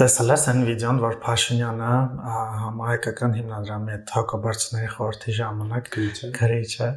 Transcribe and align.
տեսել 0.00 0.30
ես 0.32 0.44
այն 0.48 0.60
վիդեոն, 0.64 0.98
որ 1.02 1.16
Փաշինյանը 1.20 1.88
համահայկական 2.60 3.34
հիմնադրամի 3.36 3.90
հետ 3.92 4.12
հակաբարձների 4.16 4.88
խորհրդի 4.94 5.34
ժամանակ 5.38 5.90
գրիչ 6.38 6.70
է։ 6.86 6.88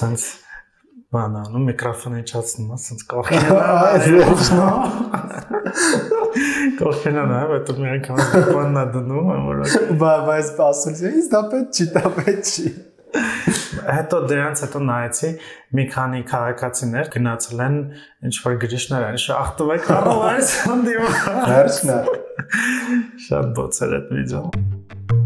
Սենց 0.00 0.24
բանանում 1.14 1.68
միկրոֆոնը 1.70 2.22
իջացնում, 2.24 2.74
ասենց 2.74 3.06
կողքին։ 3.12 3.46
Կողքին 6.80 7.18
նա, 7.30 7.40
այդ 7.54 7.72
մի 7.78 7.88
անգամ 7.94 8.20
բաննա 8.50 8.84
դնում, 8.96 9.32
որ 9.46 9.64
բայց 10.02 10.52
ասում 10.66 11.00
ես, 11.06 11.30
դա 11.30 11.42
պետք 11.54 11.70
չի, 11.78 11.88
դա 11.94 12.04
պետք 12.18 12.50
չի 12.50 12.66
հետո 13.10 14.20
դրանց 14.30 14.62
հետո 14.66 14.82
նայեցի 14.90 15.30
մի 15.78 15.86
քանի 15.94 16.20
քաղաքացիներ 16.30 17.10
գնացել 17.14 17.62
են 17.66 17.78
ինչ 18.30 18.34
որ 18.46 18.58
գրիշներ 18.64 19.06
են 19.10 19.22
շախտվեք 19.24 19.88
առավայս 19.96 20.52
հանդիում 20.66 21.16
հերցնա 21.52 21.98
շատ 23.28 23.56
բոցեր 23.60 23.96
այդ 24.00 24.14
վիդեոն 24.18 25.19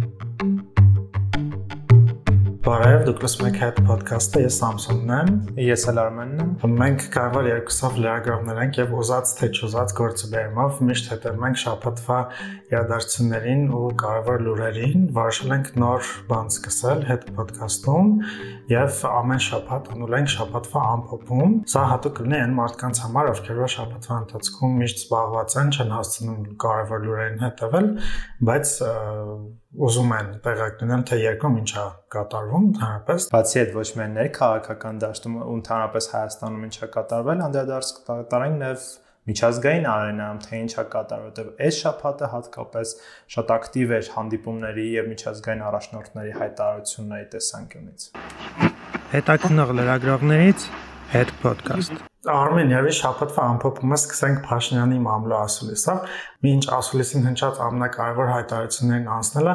Բարև, 2.64 3.02
դուք 3.04 3.18
լսում 3.20 3.46
եք 3.50 3.56
Head 3.60 3.78
Podcast-ը, 3.84 4.40
ես 4.46 4.54
Սամսոնն 4.62 5.10
եմ։ 5.12 5.32
Ես 5.60 5.82
էլ 5.90 5.98
Արմենն 6.00 6.38
եմ։ 6.64 6.76
Մենք 6.80 7.02
կարևոր 7.12 7.48
երկուսով 7.50 7.98
լրագրողներ 8.00 8.60
ենք 8.62 8.78
եւ 8.80 8.94
ուզած 8.96 9.32
թե 9.36 9.48
չուզած 9.58 9.90
գործը 9.98 10.30
բերումով 10.32 10.78
միշտ 10.88 11.10
հետևում 11.12 11.44
ենք 11.44 11.60
շաբաթվա 11.60 12.20
իրադարձություններին 12.72 13.66
ու 13.68 13.90
կարևոր 14.00 14.40
լուրերին։ 14.46 15.04
Որոշել 15.18 15.52
ենք 15.58 15.68
նոր 15.84 16.08
բան 16.32 16.48
սկսել 16.54 17.04
Head 17.10 17.26
Podcast-ում 17.36 18.08
եւ 18.72 19.02
ամեն 19.12 19.44
շաբաթ 19.44 19.90
անուլ 19.92 20.16
ենք 20.22 20.32
շաբաթվա 20.38 20.86
ամփոփում։ 20.94 21.52
Սա 21.74 21.82
հատուկ 21.92 22.16
կլինի 22.16 22.38
այն 22.38 22.56
մարդկանց 22.62 23.02
համար, 23.04 23.28
ովքեր 23.34 23.60
որ 23.60 23.74
շաբաթվա 23.74 24.16
ընթացքում 24.24 24.80
միշտ 24.80 25.04
զբաղված 25.04 25.58
են, 25.60 25.74
չեն 25.74 25.94
հասցնում 25.98 26.40
կարևոր 26.64 27.04
լուրերին 27.04 27.44
հետևել, 27.44 27.92
բայց 28.48 28.74
ուզում 29.74 30.12
են 30.14 30.28
տեղակ 30.44 30.74
դնել 30.80 31.00
թե 31.10 31.16
երկում 31.18 31.56
ինչա 31.60 31.84
կատարվում 32.14 32.66
ընդհանրապես 32.68 33.24
բացի 33.34 33.58
այդ 33.62 33.72
ոչ 33.74 33.86
միայն 33.98 34.14
ներքաղաքական 34.18 35.00
դաշտում 35.02 35.38
ու 35.40 35.54
ընդհանրապես 35.54 36.08
Հայաստանում 36.14 36.68
ինչա 36.68 36.88
կատարվել 36.94 37.42
անդրադարձ 37.48 37.90
կատարենք 38.10 38.62
նաև 38.62 38.86
միջազգային 39.24 39.86
արենայում 39.94 40.40
թե 40.44 40.62
ինչա 40.62 40.86
կատարվել 40.94 41.28
որտեղ 41.34 41.50
այս 41.66 41.82
շփաթը 41.82 42.30
հատկապես 42.36 42.94
շատ 43.34 43.52
ակտիվ 43.58 43.94
էր 43.98 44.10
հանդիպումների 44.14 44.88
եւ 44.94 45.12
միջազգային 45.14 45.66
առաջնորդների 45.74 46.34
հայտարարությունների 46.44 47.30
տեսանկյունից 47.34 48.08
հետաքնող 49.18 49.78
լրագրողներից 49.80 50.72
հետ 51.14 51.38
podcast 51.42 52.13
Արմենիայի 52.32 52.92
շաբաթվա 52.96 53.46
ամփոփումը 53.52 53.96
սկսենք 54.00 54.38
Փաշինյանի 54.48 55.00
մամլո 55.04 55.38
ասուլիսով։ 55.44 56.12
Մինչ 56.46 56.62
ասուլիսին 56.78 57.26
հնչած 57.28 57.58
ամենակարևոր 57.64 58.30
հայտարարություններն 58.32 59.10
անցնելը, 59.16 59.54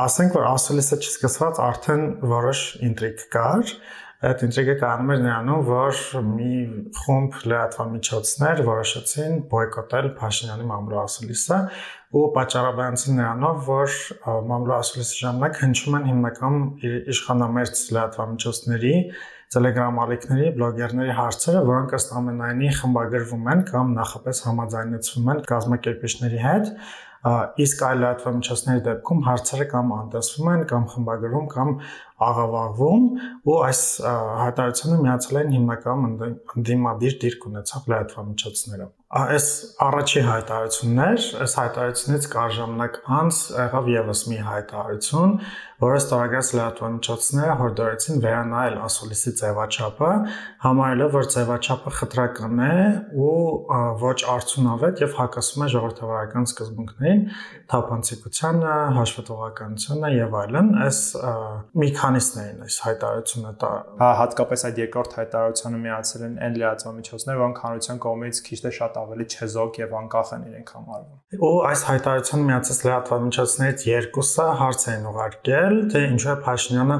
ասենք 0.00 0.38
որ 0.38 0.46
ասուլիսը 0.50 0.98
չսկսված 1.00 1.60
արդեն 1.66 2.06
որոշ 2.30 2.62
ինտրիգ 2.88 3.26
կար։ 3.36 3.74
Այդ 4.20 4.42
ինտրիգը 4.44 4.72
կանում 4.80 5.10
էր 5.14 5.20
նրանում, 5.24 5.60
որ 5.64 6.00
մի 6.30 6.54
խումբ 7.00 7.36
լրատվամիջոցներ 7.50 8.58
որոշեցին 8.66 9.38
բոյկոտել 9.52 10.08
Փաշինյանի 10.20 10.66
մամլո 10.70 10.98
ասուլիսը 11.00 11.60
ու 12.20 12.24
պատճառաբանեցին 12.36 13.16
նրանով, 13.20 13.62
որ 13.70 13.96
մամլո 14.50 14.76
ասուլիսի 14.76 15.20
ժամանակ 15.24 15.60
հնչում 15.64 15.96
են 16.00 16.08
հիմնական 16.10 16.60
իշխանամերձ 17.16 17.82
լրատվամիջոցների 17.96 18.94
Telegram 19.50 19.96
ալիքների, 19.98 20.50
բլոգերների 20.54 21.14
հարցերը, 21.18 21.60
որոնք 21.66 21.94
ըստ 21.96 22.12
ամենայնի 22.20 22.68
խմբագրվում 22.76 23.48
են 23.50 23.62
կամ 23.70 23.88
նախապես 23.96 24.42
համաձայնեցվում 24.46 25.30
են 25.32 25.40
կազմակերպիչների 25.48 26.42
հետ, 26.44 26.70
իսկ 27.64 27.82
այլ 27.88 27.98
լրատվամիջոցների 28.04 28.84
դեպքում 28.86 29.24
հարցերը 29.26 29.66
կամ 29.74 29.90
անտեսվում 29.96 30.52
են 30.54 30.62
կամ 30.70 30.86
խմբագրվում 30.94 31.50
կամ 31.56 31.74
աղավաղվում 32.30 33.10
ու 33.50 33.58
այս 33.66 33.82
հայտարարությունը 34.44 35.02
միացել 35.02 35.42
են 35.42 35.52
հիմնական 35.58 36.08
ընդդիմադիր 36.30 37.20
դիրք 37.26 37.50
ունեցող 37.50 37.92
լրատվամիջոցները 37.92 38.88
այս 39.10 39.46
առաջի 39.82 40.20
հայտարարություններ, 40.22 41.24
այս 41.42 41.54
հայտարարությունից 41.58 42.26
կար 42.30 42.52
ժամանակ 42.56 42.98
անց 43.16 43.38
եղավ 43.58 43.88
եւս 43.90 44.20
մի 44.30 44.36
հայտարարություն, 44.46 45.32
որը 45.80 45.98
ստորագրած 46.00 46.48
լրատվամիջոցները 46.54 47.54
հորդորեցին 47.60 48.18
վերանայել 48.22 48.76
ասուլիսի 48.84 49.32
ձևաչափը, 49.40 50.10
համարելով, 50.62 51.10
որ 51.16 51.28
ձևաչափը 51.34 51.92
խտրական 51.96 52.60
է 52.66 52.76
ու 53.16 53.40
ոչ 54.04 54.18
արդյունավետ 54.34 55.02
եւ 55.02 55.16
հակասում 55.20 55.64
է 55.64 55.68
ժողովրդավարական 55.74 56.48
սկզբունքներին, 56.50 57.22
թափանցիկությանը, 57.72 58.76
հաշվետվողականությանը 59.00 60.12
եւ 60.20 60.36
այլն։ 60.44 60.70
Այս 60.84 61.00
մի 61.80 61.90
քանիսն 61.96 62.40
էին 62.44 62.62
այս 62.68 62.78
հայտարարությունը 62.84 63.54
տա։ 63.64 63.72
Հա, 64.04 64.10
հատկապես 64.20 64.66
այդ 64.68 64.80
երկրորդ 64.84 65.16
հայտարարությանը 65.20 65.82
միացել 65.88 66.26
են 66.28 66.38
այն 66.44 66.60
լրատվամիջոցները, 66.60 67.40
որոնք 67.40 67.64
հանրության 67.64 68.02
կողմից 68.04 68.42
քիչ 68.50 68.60
թե 68.60 68.74
շատ 68.80 68.99
ավելի 69.00 69.26
չեզոք 69.30 69.80
եւ 69.80 69.96
անկախ 70.00 70.30
են 70.36 70.44
իրենք 70.50 70.70
համարվում։ 70.76 71.42
Ու 71.46 71.56
այս 71.70 71.82
հայտարարության 71.90 72.44
միացած 72.50 72.80
լրատվամիջոցներից 72.86 73.84
երկուսը 73.90 74.46
հարց 74.60 74.86
են 74.94 75.08
ուղարկել, 75.10 75.74
թե 75.90 76.04
ինչու 76.10 76.30
է 76.30 76.36
Փաշինյանը 76.46 76.98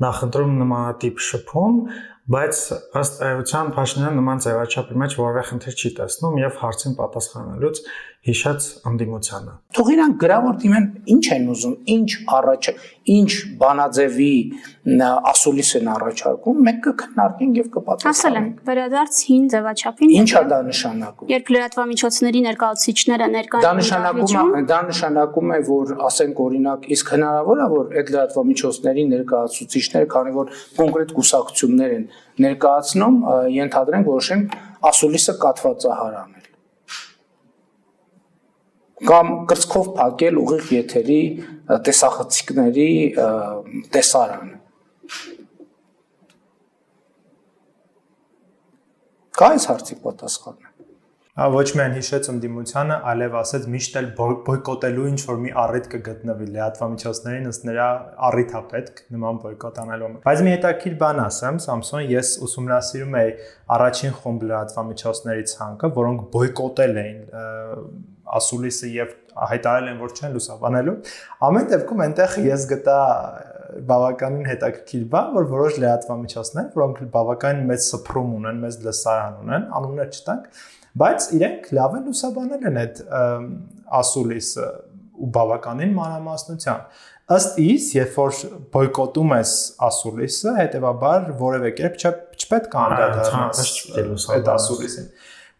նախընտրում 0.00 0.52
նմանատիպ 0.60 1.24
շփում, 1.30 1.80
բայց 2.30 2.58
ըստ 3.00 3.22
էության 3.26 3.70
Փաշինյանը 3.74 4.16
նման 4.20 4.42
ձևաչափի 4.44 4.98
մեջ 5.02 5.16
որևէ 5.20 5.42
խնդիր 5.50 5.76
չի 5.80 5.90
տեսնում 5.98 6.36
եւ 6.40 6.58
հարցին 6.60 6.94
պատասխանելուց 7.00 7.80
հիշած 8.20 8.64
անդիմությանը։ 8.84 9.52
Թող 9.76 9.90
իրանք 9.94 10.16
գրավոր 10.20 10.56
դիմեն, 10.60 10.86
ինչ 11.14 11.22
են 11.32 11.44
ուզում, 11.54 11.74
ինչ 11.94 12.08
առաջ, 12.36 12.66
ինչ 13.14 13.30
բանաձևի 13.62 14.32
ասուլիս 15.30 15.70
են 15.78 15.86
առաջարկում, 15.94 16.58
մենք 16.66 16.82
կքննարկենք 16.86 17.60
եւ 17.60 17.70
կպատասխանենք։ 17.76 18.10
Ասել 18.10 18.36
եմ, 18.40 18.50
վերադարձ 18.68 19.20
հին 19.30 19.46
ձևաչափին։ 19.54 20.12
Ինչա 20.20 20.42
դա 20.50 20.58
նշանակում։ 20.68 21.32
Երբ 21.32 21.52
լրատվամիջոցների 21.56 22.42
ներկայացուցիչները 22.50 23.30
ներկայ 23.40 23.62
Դա 23.64 23.72
նշանակում 23.80 24.52
է, 24.60 24.62
դա 24.68 24.80
նշանակում 24.90 25.54
է, 25.56 25.60
որ 25.70 25.94
ասենք 26.10 26.42
օրինակ, 26.44 26.84
իսկ 27.00 27.14
հնարավոր 27.16 27.64
է, 27.64 27.70
որ 27.72 27.96
այդ 28.00 28.12
լրատվամիջոցների 28.16 29.06
ներկայացուցիչները, 29.16 30.10
քանի 30.12 30.36
որ 30.36 30.52
կոնկրետ 30.80 31.16
կուսակցություններ 31.20 31.96
են 31.96 32.04
ներկայացնում, 32.44 33.16
ենթադրենք 33.60 34.12
որոշեն 34.12 34.44
ասուլիսը 34.90 35.38
կատվածահար 35.40 36.20
անել 36.20 36.39
կամ 39.08 39.30
կրծքով 39.50 39.86
փակել 39.98 40.40
ուղիղ 40.40 40.72
եթերի 40.76 41.20
տեսախցիկների 41.88 42.88
տեսարանը 43.96 44.58
կա 49.40 49.48
այս 49.54 49.70
հարցի 49.70 49.96
պատասխանը 50.04 50.70
Հա 51.40 51.46
ոչ 51.54 51.68
միայն 51.78 51.92
հիշեց 51.96 52.26
ընդդիմությանը, 52.28 52.96
այլև 53.10 53.34
ասեց 53.40 53.66
միշտ 53.72 53.94
էլ 54.00 54.08
բոյկոտելու 54.18 55.04
ինչ 55.10 55.20
որ 55.28 55.38
մի 55.40 55.52
առիթ 55.62 55.86
կգտնվի 55.94 56.48
լրատվամիջոցներին, 56.56 57.46
ըստ 57.48 57.64
նրա 57.68 57.86
առիթ 58.28 58.52
է 58.58 58.62
պետք 58.72 59.00
նման 59.14 59.38
բոյկոտ 59.44 59.80
անելու։ 59.84 60.10
Բայց 60.26 60.42
մի 60.44 60.52
հետաքրիր 60.56 60.98
բան 61.00 61.22
ասեմ, 61.24 61.60
Samsung 61.64 62.12
ես 62.12 62.34
ուսումնասիրում 62.44 63.16
եի 63.20 63.32
առաջին 63.78 64.16
խումբ 64.20 64.46
լրատվամիջոցների 64.50 65.46
ցանկը, 65.54 65.92
որոնք 66.00 66.26
բոյկոտել 66.34 67.00
էին 67.04 67.22
ասուլիսը 68.38 68.90
եւ 68.94 69.14
հայտարարել 69.50 69.90
են, 69.90 70.00
որ 70.00 70.14
չեն 70.16 70.34
լուսաբանելու։ 70.36 70.94
Ամեն 71.48 71.70
դեպքում 71.70 72.02
այնտեղ 72.06 72.36
ես 72.46 72.66
գտա 72.70 72.98
բավականին 73.90 74.48
հետաքրքիր 74.50 75.04
բան, 75.12 75.30
որ 75.36 75.48
որոշ 75.50 75.78
լրատվամիջոցներ, 75.84 76.68
որոնք 76.74 77.00
բավականին 77.14 77.68
մեծ 77.70 77.86
սփռում 77.86 78.32
ունեն, 78.40 78.60
մեծ 78.64 78.78
լսարան 78.86 79.36
ունեն, 79.44 79.66
անուններ 79.78 80.10
չտանք, 80.18 80.48
բայց 81.00 81.28
իրենք 81.38 81.70
լավ 81.78 81.96
են 82.00 82.08
լուսաբանել 82.10 82.66
են 82.70 82.80
այդ 82.80 83.02
ասուլիսը 84.00 84.66
ու 85.20 85.30
բավականին 85.36 85.94
մանրամասնությամբ 86.00 87.06
ըստ 87.30 87.58
իս, 87.62 87.84
երբ 87.94 88.16
որ 88.18 88.38
բոյկոտում 88.74 89.32
ես 89.36 89.50
ասուլիսը, 89.86 90.54
հետեւաբար 90.56 91.28
որևէ 91.38 91.70
կերպ 91.78 91.98
չպետք 92.40 92.74
է 92.74 92.80
անդրադառնաս 92.84 94.24
այդ 94.34 94.50
ասուլիսին։ 94.56 95.06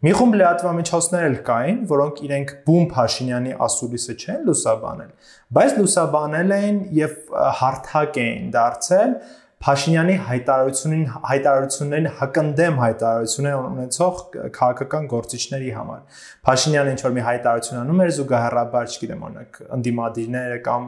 Մի 0.01 0.11
խումբ 0.17 0.35
լրատվամիջոցներ 0.39 1.23
էլ 1.27 1.35
կային, 1.45 1.81
որոնք 1.91 2.21
իրենք 2.25 2.51
բում 2.65 2.85
Փաշինյանի 2.89 3.51
ասուլիսը 3.65 4.13
չեն 4.17 4.39
լուսաբանել, 4.47 5.09
բայց 5.57 5.75
լուսաբանել 5.77 6.53
էին 6.55 6.79
եւ 6.97 7.11
հարթակ 7.59 8.17
էին 8.23 8.47
դարձել 8.55 9.13
Փաշինյանի 9.61 10.13
հայտարարությունին 10.25 11.03
հայտարարություններին 11.29 12.07
հակընդդեմ 12.17 12.79
հայտարարություններ 12.81 13.57
ունեցող 13.61 14.23
քաղաքական 14.55 15.03
գործիչների 15.11 15.69
համար։ 15.75 16.23
Փաշինյանը 16.49 16.95
ինչ 16.95 17.01
որ 17.05 17.13
մի 17.17 17.25
հայտարարություն 17.27 17.79
անում 17.81 18.01
էր 18.05 18.13
զուգահեռաբար, 18.15 18.89
չգիտեմ, 18.95 19.21
օրինակ, 19.27 19.59
ընդդիմադիրները 19.77 20.57
կամ 20.65 20.87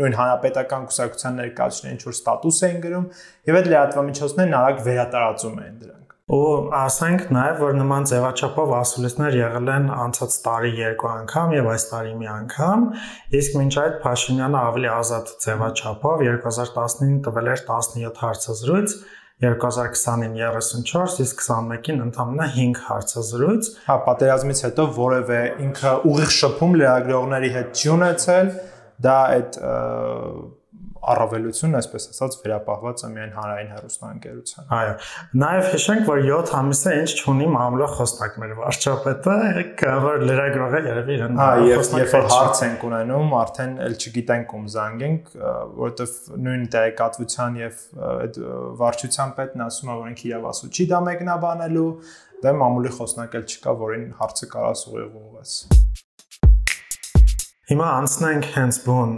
նույն 0.00 0.16
հանրապետական 0.22 0.88
կուսակցության 0.88 1.36
ներկայացուցիչները 1.44 1.98
ինչ 1.98 2.06
որ 2.08 2.16
ստատուս 2.16 2.62
էին 2.64 2.80
գրում, 2.88 3.06
եւ 3.52 3.60
այդ 3.60 3.70
լրատվամիջոցներն 3.74 4.58
արագ 4.62 4.82
վերատարածում 4.88 5.60
էին 5.66 5.78
դրանք։ 5.84 6.03
ու 6.32 6.44
ասենք 6.72 7.26
նաև 7.36 7.58
որ 7.60 7.74
նման 7.76 8.06
ձևաչափով 8.08 8.70
ասուլիսներ 8.78 9.34
եղել 9.36 9.66
են 9.74 9.90
անցած 9.92 10.36
տարի 10.46 10.70
երկու 10.78 11.10
անգամ 11.10 11.52
եւ 11.52 11.66
այս 11.74 11.84
տարի 11.90 12.14
մի 12.20 12.30
անգամ 12.34 12.86
իսկ 13.40 13.58
մինչ 13.60 13.74
այդ 13.82 13.98
Փաշինյանը 14.04 14.62
ավելի 14.70 14.90
ազատ 14.94 15.34
ձևաչափով 15.44 16.24
2019 16.28 17.20
տվել 17.28 17.52
էր 17.52 17.62
17 17.68 18.24
հարցազրույց 18.24 18.96
2020-ին 19.42 20.34
34, 20.38 21.14
իսկ 21.24 21.40
21-ին 21.42 22.02
ընդամենը 22.04 22.44
5 22.54 22.82
հարցազրույց։ 22.88 23.70
Հա, 23.88 23.96
պատերազմից 24.06 24.60
հետո 24.64 24.84
որևէ 24.98 25.40
ինքը 25.64 25.94
ուղիղ 26.10 26.30
շփում 26.38 26.76
լրագրողների 26.80 27.50
հետ 27.56 27.80
չի 27.82 27.90
ունեցել, 27.98 28.52
դա 29.04 29.16
այդ 29.34 29.58
առավելությունն, 31.12 31.76
այսպես 31.78 32.06
ասած, 32.10 32.36
վերապահված 32.44 33.02
է 33.04 33.10
միայն 33.14 33.32
հանրային 33.34 33.70
հեռուստաընկերության։ 33.74 34.72
Այո։ 34.78 34.94
Նաև 35.42 35.68
հիշենք, 35.74 36.04
որ 36.08 36.22
7 36.28 36.52
ամիսը 36.60 36.94
ինչ 37.00 37.10
չունի 37.14 37.48
մամլո 37.54 37.88
խոսնակ 37.94 38.38
մեր 38.42 38.54
վարչապետը, 38.60 39.36
որ 40.04 40.24
լրագրողը 40.24 40.82
երևի 40.88 41.16
իրեն 41.18 41.40
Հա, 41.40 41.48
եւ 41.68 41.94
երբ 42.00 42.14
որ 42.14 42.28
հարց 42.34 42.62
ենք 42.68 42.86
ունենում, 42.88 43.34
արդեն 43.44 43.74
էլ 43.84 43.96
չգիտենք 44.00 44.54
ում 44.58 44.66
զանգենք, 44.74 45.32
որովհետեւ 45.84 46.18
նույն 46.44 46.66
տեղեկատվության 46.74 47.58
եւ 47.64 47.80
այդ 48.14 48.42
վարչության 48.82 49.34
պետն 49.38 49.66
ասում 49.68 49.94
է, 49.94 49.98
որ 50.02 50.12
ինքը 50.14 50.28
իրավասու 50.30 50.70
չի 50.74 50.88
դա 50.94 51.02
մեկնաբանելու, 51.10 51.88
դե 52.44 52.54
մամուլի 52.60 52.94
խոսնակ 52.98 53.40
էլ 53.40 53.48
չկա, 53.54 53.78
որին 53.84 54.06
հարցը 54.20 54.52
կարաս 54.54 54.86
ուղիղ 54.90 55.18
ուղղես։ 55.24 55.58
Հիմա 57.64 57.84
անցնենք 57.96 58.46
հենց 58.52 58.78
բուն 58.84 59.12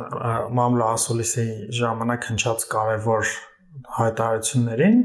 մամլո 0.54 0.84
ասուլիսի 0.86 1.46
ժամանակ 1.74 2.26
հնչած 2.28 2.64
կարևոր 2.70 3.30
հայտարարություններին։ 3.96 5.00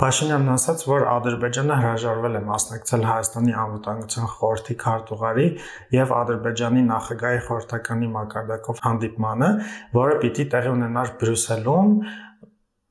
Փաշինյանն 0.00 0.50
ասաց, 0.54 0.82
որ 0.90 1.06
Ադրբեջանը 1.12 1.76
հրաժարվել 1.82 2.38
է 2.38 2.40
մասնակցել 2.48 3.06
Հայաստանի 3.10 3.54
անվտանգության 3.62 4.30
խորհրդի 4.32 4.76
քարտուղարի 4.82 5.46
եւ 5.94 6.14
Ադրբեջանի 6.18 6.82
նախագահի 6.88 7.40
խորհրդականի 7.46 8.10
մակարդակով 8.16 8.82
հանդիպմանը, 8.88 9.50
որը 10.00 10.18
պիտի 10.24 10.48
տեղի 10.56 10.74
ունենար 10.74 11.14
Բրյուսելում 11.22 11.94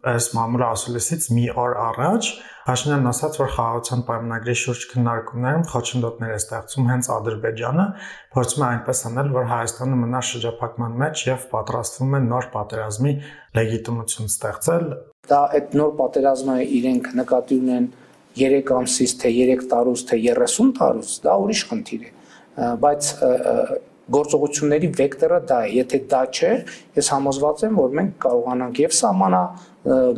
այս 0.10 0.28
մամուլը 0.40 0.68
ասուլիսից 0.80 1.26
մի 1.36 1.46
օր 1.60 1.74
առաջ 1.90 2.28
Փաշինյանն 2.70 3.10
ասաց, 3.10 3.38
որ 3.40 3.48
խաղաղության 3.56 4.02
պայմանագրի 4.06 4.54
շուրջ 4.62 4.82
քննարկումներում 4.92 5.64
խոչընդոտներ 5.72 6.34
է 6.36 6.36
ստեղծում 6.38 6.90
հենց 6.90 7.08
Ադրբեջանը, 7.16 7.86
փորձում 8.36 8.62
է 8.62 8.68
այնպես 8.68 9.02
անել, 9.10 9.32
որ 9.34 9.48
Հայաստանը 9.50 9.98
մնա 10.04 10.22
շրջափակման 10.30 11.00
մեջ 11.02 11.24
եւ 11.30 11.48
պատրաստվում 11.56 12.14
է 12.14 12.22
նոր 12.28 12.50
պատերազմի 12.54 13.16
լեգիտիմություն 13.58 14.30
ստեղծել։ 14.30 14.86
Դա 15.34 15.42
այդ 15.58 15.76
նոր 15.82 15.92
պատերազմը 16.04 16.58
իրենք 16.78 17.12
նկատի 17.24 17.60
ունեն 17.66 17.90
3 18.38 18.74
ամսից 18.78 19.18
թե 19.26 19.34
3 19.40 19.68
տարուց 19.74 20.06
թե 20.14 20.22
30 20.30 20.74
տարուց, 20.78 21.16
դա 21.26 21.40
ուրիշ 21.50 21.64
խնդիր 21.74 22.06
է, 22.06 22.14
բայց 22.86 23.14
գործողությունների 24.16 24.90
վեկտորը 25.00 25.40
դա 25.50 25.60
է։ 25.66 25.72
Եթե 25.80 26.00
դա 26.12 26.22
չէ, 26.34 26.52
ես 27.00 27.10
համոզված 27.14 27.64
եմ, 27.70 27.80
որ 27.80 27.96
մենք 28.00 28.12
կարողանանք 28.26 28.84
եւ 28.84 28.94
սահմանա 29.00 29.42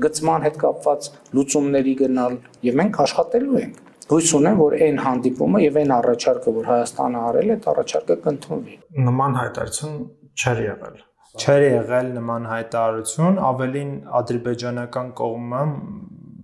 գծման 0.06 0.46
հետ 0.48 0.60
կապված 0.66 1.08
լուծումների 1.38 1.96
գնալ 2.02 2.38
եւ 2.72 2.78
մենք 2.82 3.02
աշխատելու 3.06 3.62
ենք 3.62 3.88
հույս 4.12 4.32
ունեմ, 4.36 4.58
որ 4.60 4.74
այն 4.84 4.98
հանդիպումը 5.00 5.60
եւ 5.62 5.78
այն 5.82 5.92
առաջարկը, 5.96 6.54
որ 6.58 6.66
Հայաստանը 6.68 7.20
արել 7.28 7.52
է, 7.52 7.56
այդ 7.56 7.68
առաջարկը 7.72 8.18
կընդունվի։ 8.26 8.74
Նման 9.08 9.38
հայտարարություն 9.40 9.94
չէր 10.42 10.60
եղել։ 10.66 10.98
Չէր 11.32 11.64
եղել 11.64 12.10
նման 12.18 12.48
հայտարարություն, 12.52 13.40
ավելին 13.52 13.94
ադրբեջանական 14.20 15.14
կողմը 15.22 15.62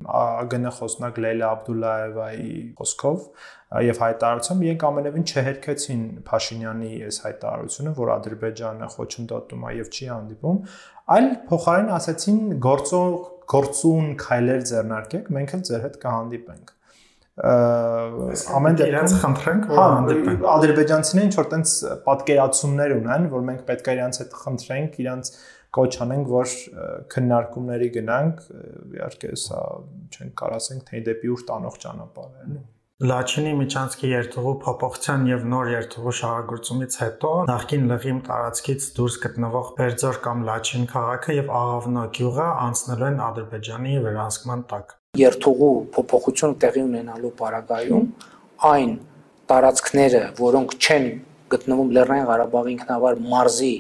ԱԳՆ 0.08 0.72
խոսնակ 0.78 1.20
Լեյլա 1.24 1.48
Աբդուլլաևայի 1.58 2.52
խոսքով 2.80 3.26
եւ 3.88 4.02
հայտարարությամբ 4.04 4.66
իրենք 4.68 4.86
ամենևին 4.90 5.26
չհերքեցին 5.28 6.04
Փաշինյանի 6.30 6.92
այս 7.08 7.20
հայտարարությունը, 7.26 7.94
որ 7.98 8.14
Ադրբեջանը 8.16 8.90
խոչընդոտում 8.96 9.68
է 9.68 9.74
եւ 9.78 9.92
չի 9.98 10.10
հանդիպում, 10.14 10.62
այլ 11.18 11.30
փոխարեն 11.52 11.92
ասացին 11.98 12.40
գործող 12.68 13.20
գործուն 13.58 14.10
քայլեր 14.24 14.66
ձեռնարկեք, 14.72 15.30
մենք 15.38 15.54
էլ 15.58 15.68
ձեր 15.72 15.86
հետ 15.88 16.02
կհանդիպենք 16.08 16.74
ամեն 17.38 18.78
դեպքում 18.80 18.88
իրենց 18.90 19.12
խնդրենք 19.22 19.66
որ 19.70 19.78
հա, 19.78 19.84
հանդիպեն 19.94 20.46
ադրբեջանցիները 20.54 21.28
ինչ 21.28 21.36
որ 21.38 21.50
տենց 21.52 21.74
պատկերացումներ 22.08 22.94
ունեն 22.96 23.28
որ 23.34 23.44
մենք 23.50 23.62
պետք 23.68 23.90
է 23.92 23.96
իրենց 23.98 24.20
հետ 24.24 24.34
խնդրենք 24.42 24.98
իրենց 25.04 25.32
կոչ 25.78 25.92
անենք 26.08 26.32
որ 26.38 26.56
քննարկումների 27.14 27.92
գնանք 28.00 28.42
իհարկե 28.98 29.36
սա 29.44 29.62
չենք 30.16 30.34
կարող 30.42 30.58
ասենք 30.62 30.90
թե 30.90 31.06
դեպի 31.12 31.32
ուր 31.38 31.46
տանող 31.52 31.80
ճանապարհ 31.86 32.58
է 32.58 32.66
Լաչինի 32.98 33.52
Միչանսկի 33.54 34.08
երթուղու 34.10 34.52
փոփոխության 34.62 35.26
եւ 35.30 35.44
նոր 35.50 35.68
երթուղու 35.70 36.14
շահագործումից 36.20 36.96
հետո 37.02 37.34
նախկին 37.50 37.84
լղիմ 37.92 38.22
տարածքից 38.30 38.88
դուրս 38.98 39.18
գտնվող 39.26 39.68
Բերձոր 39.78 40.18
կամ 40.24 40.42
Լաչին 40.48 40.88
քաղաքը 40.94 41.36
եւ 41.38 41.52
Աղավնո 41.60 42.06
գյուղը 42.18 42.48
անցնելու 42.64 43.08
են 43.12 43.22
Ադրբեջանի 43.28 43.94
վերահսկման 44.08 44.64
տակ։ 44.74 44.96
Երթուղու 45.22 45.70
փոփոխությունը 45.94 46.58
տեղի 46.66 46.84
ունենալու 46.88 47.32
պարագայում 47.38 48.10
այն 48.74 48.98
տարածքները, 49.54 50.24
որոնք 50.42 50.76
չեն 50.82 51.08
գտնվում 51.54 51.94
Լեռնային 52.00 52.28
Ղարաբաղի 52.34 52.76
ինքնավար 52.78 53.22
մարզի 53.38 53.74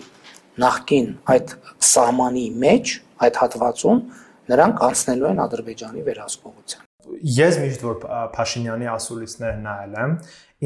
նախկին 0.66 1.14
այդ 1.36 1.56
սահմանի 1.92 2.48
մեջ, 2.66 2.98
այդ 3.28 3.40
հատվածում, 3.44 4.04
նրանք 4.54 4.84
անցնելու 4.88 5.32
են 5.34 5.46
Ադրբեջանի 5.48 6.06
վերահսկողության 6.08 6.88
ես 7.08 7.58
միշտ 7.62 7.84
որ 7.88 7.98
Փաշինյանի 8.36 8.90
ասուլիսները 8.92 9.60
նայել 9.64 9.96
եմ, 10.02 10.14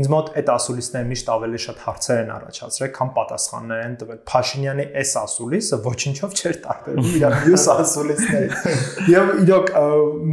ինձ 0.02 0.08
մոտ 0.12 0.30
այդ 0.40 0.50
ասուլիսները 0.54 1.08
միշտ 1.10 1.30
ավելի 1.34 1.60
շատ 1.62 1.82
հարցեր 1.86 2.20
են 2.22 2.30
առաջացրել, 2.36 2.92
քան 2.98 3.10
պատասխաններ 3.18 3.82
են 3.86 3.96
տվել։ 4.02 4.20
Փաշինյանի 4.32 4.86
այս 5.02 5.12
ասուլիսը 5.22 5.80
ոչինչով 5.88 6.36
չէր 6.42 6.60
տարբերվում 6.66 7.10
իր 7.12 7.36
մյուս 7.42 7.66
ասուլիսներից։ 7.76 8.70
Եվ 9.16 9.34
իրոք 9.42 9.74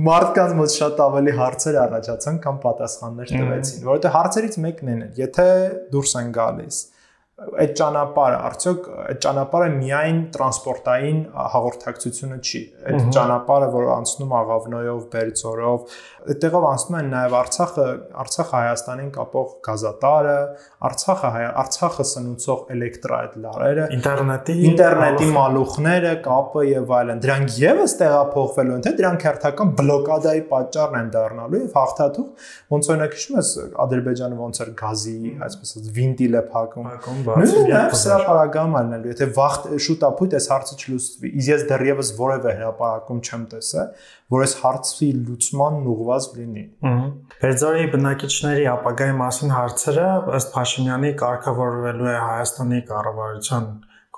մարդկանց 0.08 0.54
մոտ 0.58 0.76
շատ 0.78 1.02
ավելի 1.08 1.34
հարցեր 1.42 1.80
առաջացան, 1.88 2.38
քան 2.46 2.62
պատասխաններ 2.68 3.34
տվեցին, 3.34 3.82
որովհետեւ 3.88 4.16
հարցերից 4.18 4.60
մեկն 4.68 4.94
են, 4.94 5.02
եթե 5.18 5.50
դուրս 5.92 6.14
են 6.22 6.32
գալիս 6.38 6.80
այդ 7.38 7.72
ճանապարհը 7.78 8.38
արդյոք 8.48 8.86
այդ 8.98 9.18
ճանապարհը 9.22 9.66
միայն 9.76 10.16
տրանսպորտային 10.34 11.18
հաղորդակցությունը 11.52 12.38
չի 12.42 12.62
այդ 12.90 13.04
ճանապարհը 13.14 13.68
որ 13.74 13.86
անցնում 13.94 14.32
աղավնոյով 14.38 15.04
բերձորով 15.12 15.92
այդտեղով 16.28 16.66
անցնում 16.68 16.96
են 16.98 17.10
նաև 17.14 17.36
արցախը 17.38 17.84
արցախը 18.22 18.58
հայաստանին 18.58 19.12
կապող 19.18 19.52
գազատարը 19.68 20.34
արցախը 20.88 21.30
արցախը 21.62 22.06
սնուցող 22.08 22.64
էլեկտրաայդ 22.74 23.38
լարերը 23.44 23.86
ինտերնետի 23.98 24.58
ինտերնետի 24.72 25.30
մալուխները 25.38 26.12
կապը 26.26 26.66
եւ 26.68 26.92
այլն 26.98 27.22
դրանք 27.22 27.56
եւս 27.62 27.96
տեղափոխվելու 28.02 28.76
են 28.78 28.84
թե 28.88 28.94
դրանք 28.98 29.28
հերթական 29.28 29.72
բլոկադայի 29.78 30.44
պատճառն 30.52 30.98
են 30.98 31.10
դառնալու 31.14 31.62
եւ 31.62 31.78
հաղթաթուղ 31.78 32.52
ոնց 32.74 32.92
օրինակ 32.92 33.16
հիշում 33.18 33.38
ես 33.38 33.54
ադրբեջանը 33.86 34.38
ոնց 34.42 34.62
էր 34.64 34.74
գազի 34.82 35.16
այսպես 35.48 35.74
ասած 35.78 35.90
վինտիլ 35.98 36.38
է 36.38 36.44
փակում 36.52 36.88
բացի 37.28 37.64
նաև 37.68 37.96
սա 38.02 38.18
պարագամ 38.28 38.76
ալնելու 38.80 39.10
եթե 39.12 39.28
վաղ 39.38 39.56
շուտապույտ 39.86 40.36
այս 40.38 40.46
հարցը 40.52 40.78
չլուծվի 40.78 41.32
իսկ 41.38 41.50
ես 41.52 41.66
դեռևս 41.72 42.12
որևէ 42.18 42.54
հրապարակում 42.60 43.20
չեմ 43.28 43.48
տեսել 43.54 43.90
որ 44.36 44.46
այս 44.48 44.54
հարցի 44.62 45.10
լուծման 45.28 45.80
ուղված 45.94 46.30
լինի 46.38 46.64
Բերձորի 47.42 47.90
բնակիչների 47.96 48.70
ապագայի 48.74 49.18
մասին 49.22 49.52
հարցերը 49.58 50.08
ըստ 50.38 50.54
Փաշինյանի 50.58 51.12
կարգավորվելու 51.24 52.08
է 52.08 52.16
Հայաստանի 52.28 52.80
կառավարության 52.92 53.68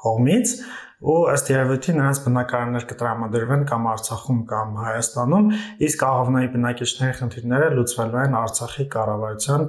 կողմից 0.00 0.54
ու 1.00 1.16
ըստ 1.32 1.50
երևույթի 1.50 1.92
նրանց 1.96 2.18
բնակարաններ 2.26 2.86
կտրամադրվեն 2.90 3.62
կամ 3.70 3.86
Արցախում 3.90 4.40
կամ 4.50 4.74
Հայաստանում, 4.80 5.46
իսկ 5.86 6.02
աղավնայի 6.08 6.50
բնակիչների 6.56 7.14
խնդիրները 7.20 7.70
լուծվելու 7.78 8.20
են 8.20 8.36
Արցախի 8.40 8.86
կառավարության 8.94 9.64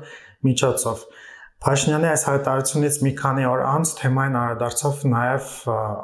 միջոցով։ 0.48 1.06
Փաշինյանի 1.62 2.08
այս 2.10 2.24
հայտարարությունից 2.26 2.96
մի 3.06 3.12
քանի 3.20 3.44
օր 3.46 3.60
անց 3.70 3.90
թեմային 4.00 4.36
անդրադարձավ 4.40 5.02
նաև 5.12 5.50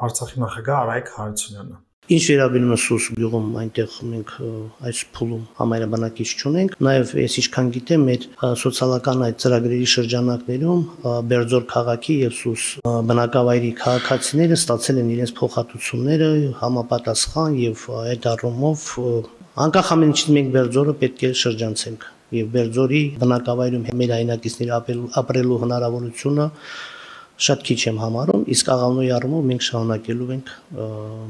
Արցախի 0.06 0.42
նախագահ 0.42 0.76
Արայք 0.78 1.08
Հարությունյանը։ 1.18 1.78
Ինչ 2.08 2.20
վերաբերում 2.28 2.70
է 2.72 2.76
Սուս 2.82 3.06
գյուղում, 3.18 3.48
այնտեղ 3.62 3.96
մենք 4.10 4.30
այս 4.88 5.00
փուլում 5.18 5.40
համայնաբնակիչ 5.58 6.28
չունենք։ 6.38 6.76
Նաև 6.88 7.10
ես 7.20 7.34
ինչքան 7.42 7.72
գիտեմ, 7.74 8.06
մեր 8.08 8.28
սոցիալական 8.62 9.24
այդ 9.26 9.42
ծրագրերի 9.44 9.88
շրջանակներում 9.92 10.84
Բերձոր 11.32 11.66
քաղաքի 11.74 12.16
եւ 12.22 12.36
Սուս 12.38 12.68
բնակավայրի 13.10 13.72
քաղաքացիները 13.82 14.60
ստացել 14.62 15.02
են 15.02 15.10
իրենց 15.18 15.34
փոխհատուցումները 15.42 16.30
համապատասխան 16.62 17.58
եւ 17.66 17.82
այդ 17.98 18.30
առումով 18.38 18.86
անկախ 19.66 19.92
ամեն 19.98 20.14
ինչից 20.14 20.32
մենք 20.38 20.54
Բերձորը 20.54 20.96
պետք 21.02 21.26
է 21.28 21.32
շրջանցենք 21.42 22.08
եւ 22.36 22.50
Բերձորի 22.54 23.02
բնակավայրում 23.22 23.86
մեր 24.02 24.12
հայնակիցների 24.18 24.74
ապրելու 25.22 25.60
հնարավորությունը 25.64 26.48
շատ 27.38 27.64
քիչ 27.68 27.78
եմ 27.86 27.98
համարում, 28.02 28.42
իսկ 28.50 28.70
աղավնոյի 28.74 29.10
առումով 29.14 29.48
մենք 29.48 29.64
շարունակելու 29.68 30.28
ենք 30.34 30.52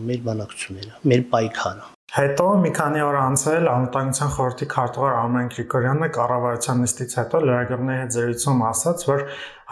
մեր 0.09 0.21
բանակցությունները, 0.29 1.01
մեր 1.13 1.25
պայքարը։ 1.35 1.89
Հետո 2.09 2.45
մի 2.63 2.71
քանի 2.73 3.01
օր 3.05 3.17
անցել 3.21 3.67
անվտանգության 3.69 4.31
խորհրդի 4.33 4.67
քարտուղար 4.73 5.17
Արմեն 5.19 5.51
Գրիգորյանը 5.53 6.07
կառավարության 6.17 6.79
նիստից 6.83 7.17
հետո 7.19 7.41
լրագրողների 7.45 7.99
հետ 8.01 8.15
զրույցում 8.17 8.63
ասաց, 8.69 9.05
որ 9.11 9.25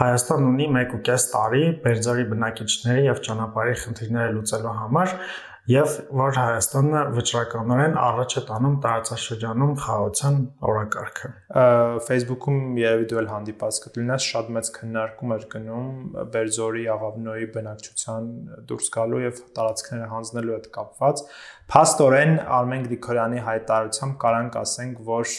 Հայաստան 0.03 0.45
ունի 0.51 0.67
1.5 0.77 1.25
տարի 1.33 1.63
Բերձորի 1.87 2.27
բնակիչների 2.37 3.07
եւ 3.07 3.23
ճանապարհի 3.25 3.79
խնդիրները 3.87 4.37
լուծելու 4.37 4.75
համար 4.83 5.17
եւ 5.67 5.95
որ 6.15 6.37
Հայաստանը 6.37 7.01
վճռականորեն 7.17 7.97
առաջ 7.99 8.35
է 8.39 8.43
տանում 8.51 8.75
տարածաշրջանում 8.85 9.73
խաղացան 9.83 10.37
օրակարգը։ 10.71 11.31
Facebook-ում 12.07 12.61
երևի 12.79 13.09
դու 13.11 13.19
էլ 13.23 13.31
հանդիպած 13.33 13.81
կլինես, 13.87 14.29
շատ 14.31 14.53
մեծ 14.57 14.71
քննարկում 14.77 15.35
էր 15.37 15.47
գնում 15.57 15.89
Բերձորի 16.37 16.85
աղավնոյի 16.95 17.49
բնակչության 17.57 18.31
դուրս 18.71 18.93
գալու 18.97 19.23
եւ 19.27 19.43
տարածքները 19.59 20.09
հանձնելու 20.15 20.57
հետ 20.57 20.71
կապված։ 20.79 21.25
Փաստորեն 21.67 22.37
Արմեն 22.57 22.83
Գրիգորյանի 22.87 23.41
հայտարարությամբ 23.43 24.13
կարանք 24.23 24.59
ասենք, 24.61 24.99
որ 25.07 25.31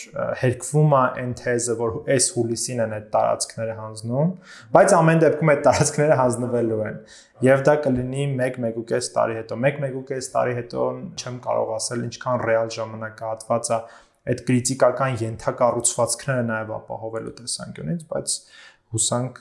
հերկվում 0.42 0.96
է 0.98 1.00
այն 1.22 1.30
թեզը, 1.40 1.76
որ 1.80 1.94
այս 2.16 2.28
հուլիսին 2.36 2.82
են 2.84 2.96
այդ 2.98 3.06
տարածքները 3.14 3.76
հանձնում, 3.78 4.34
բայց 4.76 4.96
ամեն 4.98 5.22
դեպքում 5.24 5.52
այդ 5.54 5.62
տարածքները 5.68 6.18
հանձնվելու 6.22 6.82
են։ 6.90 7.00
Եվ 7.48 7.64
դա 7.70 7.76
կլինի 7.88 8.28
1-1.5 8.34 9.10
տարի 9.16 9.40
հետո։ 9.40 9.60
1-1.5 9.72 10.30
տարի 10.36 10.58
հետո 10.60 10.90
չեմ 11.16 11.40
կարող 11.48 11.74
ասել 11.78 12.06
ինչքան 12.12 12.44
ռեալ 12.52 12.72
ժամանակահատված 12.76 13.72
է 13.72 13.82
այդ 14.28 14.42
քրիտիկական 14.48 15.20
ենթակառուցվածքները 15.24 16.48
նաև 16.52 16.74
ապահովելու 16.82 17.38
տեսանկյունից, 17.40 18.08
բայց 18.12 18.40
հուսանք 18.98 19.40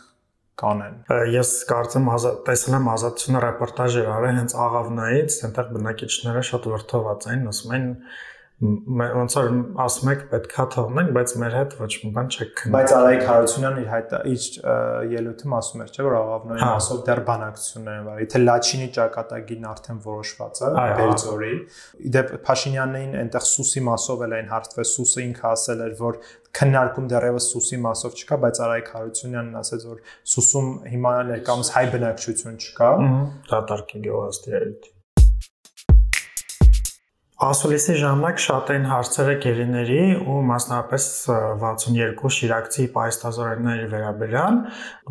կանեն։ 0.60 0.94
Ես 1.34 1.50
կարծեմ 1.68 2.06
տեսել 2.46 2.76
եմ 2.78 2.86
ազատությունը 2.92 3.42
ռեպորտաժ 3.44 3.98
էր 4.00 4.08
արել 4.14 4.38
հենց 4.40 4.54
աղավնայից, 4.66 5.36
այնտեղ 5.48 5.68
բնակիչները 5.76 6.44
շատ 6.50 6.68
վրթոված 6.72 7.26
էին, 7.32 7.44
ասում 7.52 7.74
են 7.76 7.84
ոնց 8.56 9.34
որ 9.36 9.48
ասում 9.84 10.08
եք 10.14 10.20
պետքա 10.30 10.64
թողնենք, 10.72 11.10
բայց 11.12 11.32
մեր 11.42 11.56
հետ 11.56 11.74
ոչ 11.76 11.88
մի 12.00 12.10
բան 12.16 12.30
չեք 12.32 12.52
քննի։ 12.56 12.72
Բայց 12.72 12.94
Արայիկ 12.96 13.24
Հարությունյանն 13.28 13.80
իր 13.82 13.90
հայտ 13.90 14.14
իր 14.32 14.46
ելույթում 15.12 15.56
ասում 15.58 15.82
էր, 15.84 15.90
չէ՞ 15.92 16.06
որ 16.06 16.16
աղավնոյի 16.16 16.62
հա։ 16.62 16.70
մասով 16.72 17.02
դեռ 17.08 17.20
բանակցություններ 17.26 17.98
են 18.00 18.06
վարի։ 18.06 18.24
Եթե 18.24 18.40
Լաչինի 18.46 18.88
ճակատագիրն 18.96 19.68
արդեն 19.76 20.00
որոշված 20.06 20.62
է 20.64 20.72
Բերձորի, 20.96 21.52
իդեպ 22.08 22.32
Փաշինյաններին 22.48 23.14
այնտեղ 23.20 23.46
Սուսի 23.52 23.84
մասով 23.92 24.24
էլ 24.24 24.36
այն 24.40 24.50
հարցվել, 24.56 24.88
Սուսը 24.96 25.24
ինքը 25.26 25.46
ասել 25.52 25.84
էր, 25.84 25.94
որ 26.00 26.20
քննարկում 26.56 27.08
դեռևս 27.12 27.52
Սուսի 27.52 27.80
մասով 27.84 28.18
չկա, 28.24 28.40
բայց 28.46 28.60
Արայիկ 28.64 28.92
Հարությունյանն 28.96 29.60
ասաց, 29.60 29.86
որ 29.92 30.02
Սուսում 30.32 30.74
հիմա 30.96 31.14
ներկայումս 31.36 31.72
հայ 31.76 31.86
բնակչություն 31.96 32.60
չկա։ 32.64 32.92
Դատարկի 33.52 34.06
գյուղաստիարիտ 34.08 34.94
Ասուլիսի 37.36 37.94
ժամանակ 38.00 38.38
շատ 38.40 38.70
են 38.72 38.84
հարցերը 38.88 39.32
գերիների 39.44 39.96
ու 40.24 40.36
մասնավորապես 40.48 41.08
62 41.60 42.30
շիրակցի 42.36 42.86
պայստազորների 42.94 43.88
վերաբերյալ, 43.92 44.56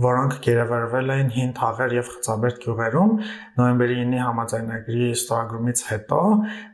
որոնք 0.06 0.40
գերեվարվել 0.48 1.14
էին 1.18 1.30
հին 1.36 1.54
թաղեր 1.62 1.94
եւ 2.00 2.10
խծաբերդ 2.16 2.58
գյուղերում 2.66 3.14
նոյեմբերի 3.62 4.00
9-ի 4.02 4.24
համաձայնագրի 4.26 5.12
ստորագրումից 5.20 5.86
հետո, 5.92 6.24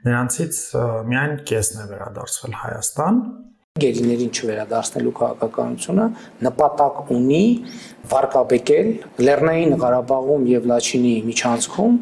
նրանցից 0.07 0.63
միայն 1.11 1.37
կեսն 1.51 1.83
է 1.83 1.85
վերադարձվել 1.91 2.57
Հայաստան 2.63 3.21
գերիներին 3.81 4.31
չվերադարձնելու 4.35 5.11
քաղաքականությունը 5.19 6.07
նպատակ 6.47 6.97
ունի 7.15 7.43
վարկաբեկել 8.11 8.89
Լեռնային 9.27 9.77
Ղարաբաղում 9.83 10.43
եւ 10.51 10.67
Լաչինի 10.71 11.15
միջանցքում 11.31 11.95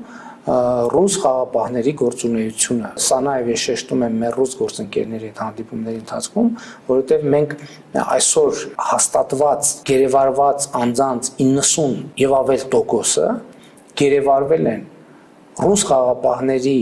ռուս 0.49 1.15
խաղապահների 1.23 1.93
գործունեությունը։ 1.99 2.89
Սա 3.05 3.17
նաև 3.25 3.49
ես 3.51 3.63
շեշտում 3.67 4.05
եմ 4.07 4.15
մեր 4.23 4.37
ռուս 4.39 4.53
գործընկերների 4.59 5.27
հետ 5.29 5.41
հանդիպումների 5.43 5.99
ընթացքում, 5.99 6.49
որովհետև 6.89 7.27
մենք 7.35 7.55
այսօր 8.03 8.63
հաստատված, 8.89 9.73
գերեվարված 9.89 10.67
անձանց 10.79 11.31
90 11.43 12.23
եւ 12.23 12.35
ավել 12.39 12.65
տոկոսը 12.73 13.27
գերեվարվել 13.99 14.71
են 14.73 14.87
ռուս 15.59 15.85
խաղապահների 15.89 16.79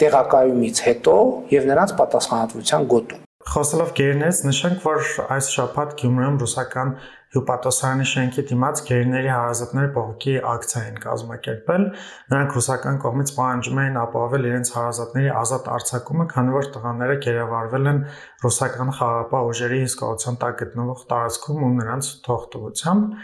տեղակայումից 0.00 0.80
հետո 0.86 1.16
եւ 1.54 1.68
նրանց 1.70 1.94
պատասխանատվության 2.00 2.86
գոտում։ 2.94 3.26
Խոսելով 3.50 3.92
գերներից 3.96 4.40
նշենք, 4.46 4.82
որ 4.84 5.06
այս 5.36 5.46
շաբաթ 5.56 5.94
Գյումրիում 6.00 6.36
ռուսական 6.42 6.90
հյուպատոսարանի 7.30 8.06
շենքի 8.10 8.42
դիմաց 8.50 8.80
գերիների 8.90 9.28
հարազատների 9.30 9.90
բողոքի 9.96 10.32
ակցիա 10.50 10.80
են 10.90 10.96
կազմակերպել։ 11.04 11.84
Նրանք 12.32 12.56
ռուսական 12.58 12.96
կողմից 13.04 13.32
պահանջում 13.36 13.80
էին 13.82 13.98
ապահովել 14.00 14.48
իրենց 14.50 14.72
հարազատների 14.76 15.30
ազատ 15.40 15.68
արձակումը, 15.76 16.26
քանի 16.34 16.56
որ 16.56 16.70
տղաները 16.74 17.18
գերեվարվել 17.26 17.90
են 17.90 18.00
ռուսական 18.46 18.90
խաղապահ 18.98 19.50
ուժերի 19.50 19.78
հսկողության 19.84 20.40
տակ 20.42 20.58
գտնվող 20.64 21.04
տարածքում 21.14 21.62
ու 21.70 21.74
նրանց 21.78 22.10
թողտվությամբ 22.26 23.14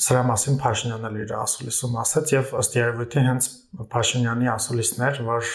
սրա 0.00 0.20
մասին 0.30 0.58
Փաշինյանը 0.60 1.08
իր 1.20 1.32
ասուլիսում 1.36 1.96
ասաց 2.00 2.30
եւ 2.32 2.52
ըստ 2.60 2.76
երևույթի 2.78 3.24
հենց 3.26 3.48
Փաշինյանի 3.94 4.50
ասուլիսներ, 4.54 5.20
որ 5.28 5.52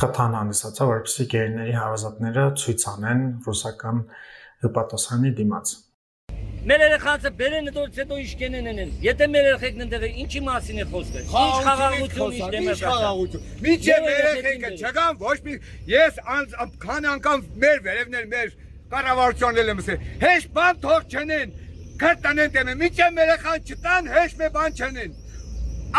խթան 0.00 0.38
հանդիսացա, 0.38 0.88
որպեսզի 0.94 1.28
գերիների 1.34 1.76
հարազատները 1.80 2.48
ցույց 2.62 2.88
անեն 2.94 3.28
ռուսական 3.50 4.02
հպատոսանի 4.70 5.38
դիմաց։ 5.40 5.78
Մեր 6.60 6.82
երեխաները 6.84 7.30
բերեն 7.38 7.68
դուրս 7.72 7.98
հետո 8.00 8.16
ինչ 8.20 8.32
կենեն 8.40 8.66
են։ 8.70 8.90
Եթե 9.00 9.28
մեր 9.32 9.46
երեխեքն 9.48 9.84
ընդեղ 9.86 10.02
ինչի 10.24 10.40
մասին 10.44 10.80
է 10.82 10.84
խոսքը։ 10.90 11.22
Ինչ 11.40 11.54
խաղաղություն 11.66 12.34
Ինչ 12.60 12.74
խաղաղություն։ 12.80 13.46
Միջև 13.64 14.08
երեխեքը 14.10 14.72
չկան 14.76 15.16
ոչ 15.24 15.38
մի 15.46 15.56
ես 15.94 16.20
քան 16.84 17.08
անգամ 17.14 17.46
մեր 17.64 17.82
վերևներ 17.88 18.28
մեր 18.34 18.52
կառավարությունն 18.92 19.72
եմ 19.72 19.80
ասել։ 19.80 20.06
Հեշ 20.20 20.46
բան 20.60 20.80
թող 20.84 21.08
չնեն։ 21.16 21.58
Քրտնեն 22.00 22.54
դեմը 22.60 22.78
միջև 22.84 23.20
երեխան 23.24 23.66
չտան 23.70 24.14
հեշ 24.20 24.36
մի 24.40 24.52
բան 24.60 24.80
չնեն։ 24.80 25.18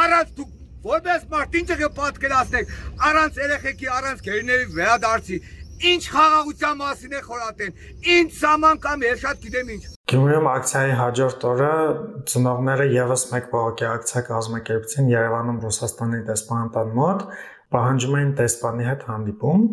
Առանց 0.01 0.35
դու 0.37 0.49
որպես 0.81 1.25
մարդ 1.29 1.57
ինչ 1.61 1.75
կպատկերացնեք 1.81 2.71
առանց 3.07 3.35
երեխեքի 3.41 3.89
առանց 3.97 4.23
գերիների 4.25 4.65
վերադարձի 4.77 5.37
ինչ 5.81 6.03
խաղաղության 6.13 6.77
մասին 6.81 7.17
է 7.17 7.21
խորատեն 7.25 7.81
ինչ 8.15 8.29
սաման 8.37 8.81
կամ 8.85 9.05
ես 9.07 9.21
շատ 9.25 9.41
գիտեմ 9.45 9.71
ինչ 9.75 9.83
Գյումրիում 10.11 10.47
ակցիայի 10.51 10.95
հաջորդ 10.99 11.43
օրը 11.47 11.71
ծնողները 12.31 12.85
եւս 12.91 13.21
մեկ 13.31 13.45
բողոքի 13.53 13.85
ակցիա 13.91 14.21
կազմակերպեցին 14.27 15.07
Երևանում 15.11 15.61
Ռուսաստանի 15.65 16.19
դեսպանատան 16.27 16.91
մոտ, 16.97 17.23
պահանջում 17.75 18.17
էին 18.19 18.33
դեսպանի 18.41 18.87
հետ 18.89 19.05
հանդիպում։ 19.11 19.63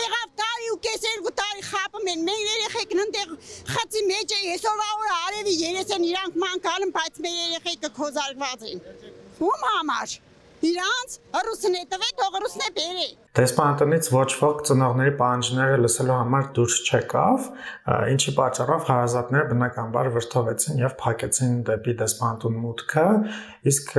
Եղավ 0.00 0.28
տարի 0.40 0.70
ու 0.70 0.78
կես 0.86 1.06
երկու 1.10 1.34
տարի 1.42 1.66
խապում 1.70 2.10
են, 2.14 2.24
մեր 2.30 2.40
երեխեքն 2.46 3.04
ընդեղ 3.08 3.36
խծի 3.74 4.06
մեջ 4.14 4.34
է, 4.38 4.40
այսօր 4.54 4.84
օրը 4.86 5.14
արևի 5.26 5.54
երես 5.66 5.94
են 5.98 6.08
իրանք 6.10 6.40
մանկալն, 6.46 6.96
բայց 7.00 7.22
մեր 7.26 7.38
երեխեքը 7.40 7.94
քոզարկված 7.98 8.68
են։ 8.70 8.84
Ում 9.50 9.66
համար։ 9.74 10.18
Իրանց 10.60 11.12
ռուսն 11.46 11.76
է 11.78 11.82
տվե, 11.88 12.08
թող 12.20 12.34
ռուսն 12.42 12.62
է 12.66 12.66
բերի։ 12.76 13.06
Դեսպանատնից 13.38 14.08
ոչ 14.12 14.26
ոք 14.40 14.58
ծնողների 14.68 15.12
պահանջները 15.20 15.78
լսելու 15.80 16.16
համար 16.18 16.48
դուրս 16.58 16.76
չեկավ, 16.84 17.46
ինչի 18.12 18.34
պատճառով 18.36 18.84
հարազատները 18.90 19.48
բնականաբար 19.54 20.10
վրթովեցին 20.16 20.82
եւ 20.84 20.96
փակեցին 21.00 21.54
դեպի 21.70 21.96
դեսպանատուն 22.04 22.58
մուտքը, 22.66 23.06
իսկ 23.72 23.92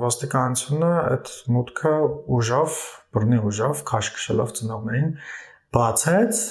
ոստիկանությունը 0.00 0.92
այդ 1.04 1.32
մուտքը 1.60 1.94
ուժով, 2.40 2.78
բռնի 3.16 3.42
ուժով 3.50 3.82
քաշքշելով 3.90 4.54
ծնողներին 4.60 5.10
բացեց 5.76 6.44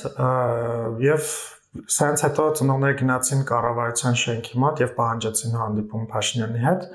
եւ 1.10 1.32
Սրանց 1.70 2.22
հետո 2.26 2.44
ծնողները 2.58 2.96
գնացին 2.98 3.42
կառավարության 3.46 4.16
շենքի 4.18 4.62
մոտ 4.64 4.80
եւ 4.82 4.94
պահանջեցին 4.96 5.58
հանդիպում 5.60 6.08
Փաշինյանի 6.14 6.62
հետ 6.64 6.88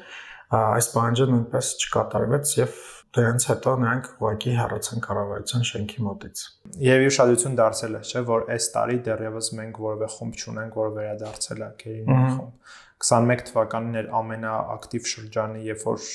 այս 0.55 0.89
պահանջը 0.95 1.27
նույնպես 1.31 1.71
չկատարվեց 1.85 2.53
եւ 2.59 2.77
դրանից 3.15 3.45
հետո 3.49 3.73
նրանք 3.81 4.07
ուղղակի 4.15 4.53
հեռացան 4.59 5.03
կառավարության 5.05 5.67
շենքի 5.69 6.05
մոտից։ 6.05 6.41
Եվ 6.85 7.05
ուշադրություն 7.09 7.59
դարձել 7.61 7.95
է, 7.95 8.01
չէ, 8.11 8.23
որ 8.31 8.47
այս 8.55 8.67
տարի 8.75 8.97
դեռևս 9.09 9.51
մենք 9.59 9.79
որևէ 9.85 10.09
խումբ 10.15 10.41
չունենք, 10.43 10.79
որը 10.81 10.95
վերադարձել 10.99 11.63
է 11.65 11.69
Գերինի 11.85 12.19
խումբ։ 12.35 12.73
21 13.05 13.45
թվականին 13.51 14.01
էր 14.01 14.11
ամենաակտիվ 14.19 15.09
շրջանը, 15.15 15.63
երբ 15.69 15.85
որ 15.85 16.09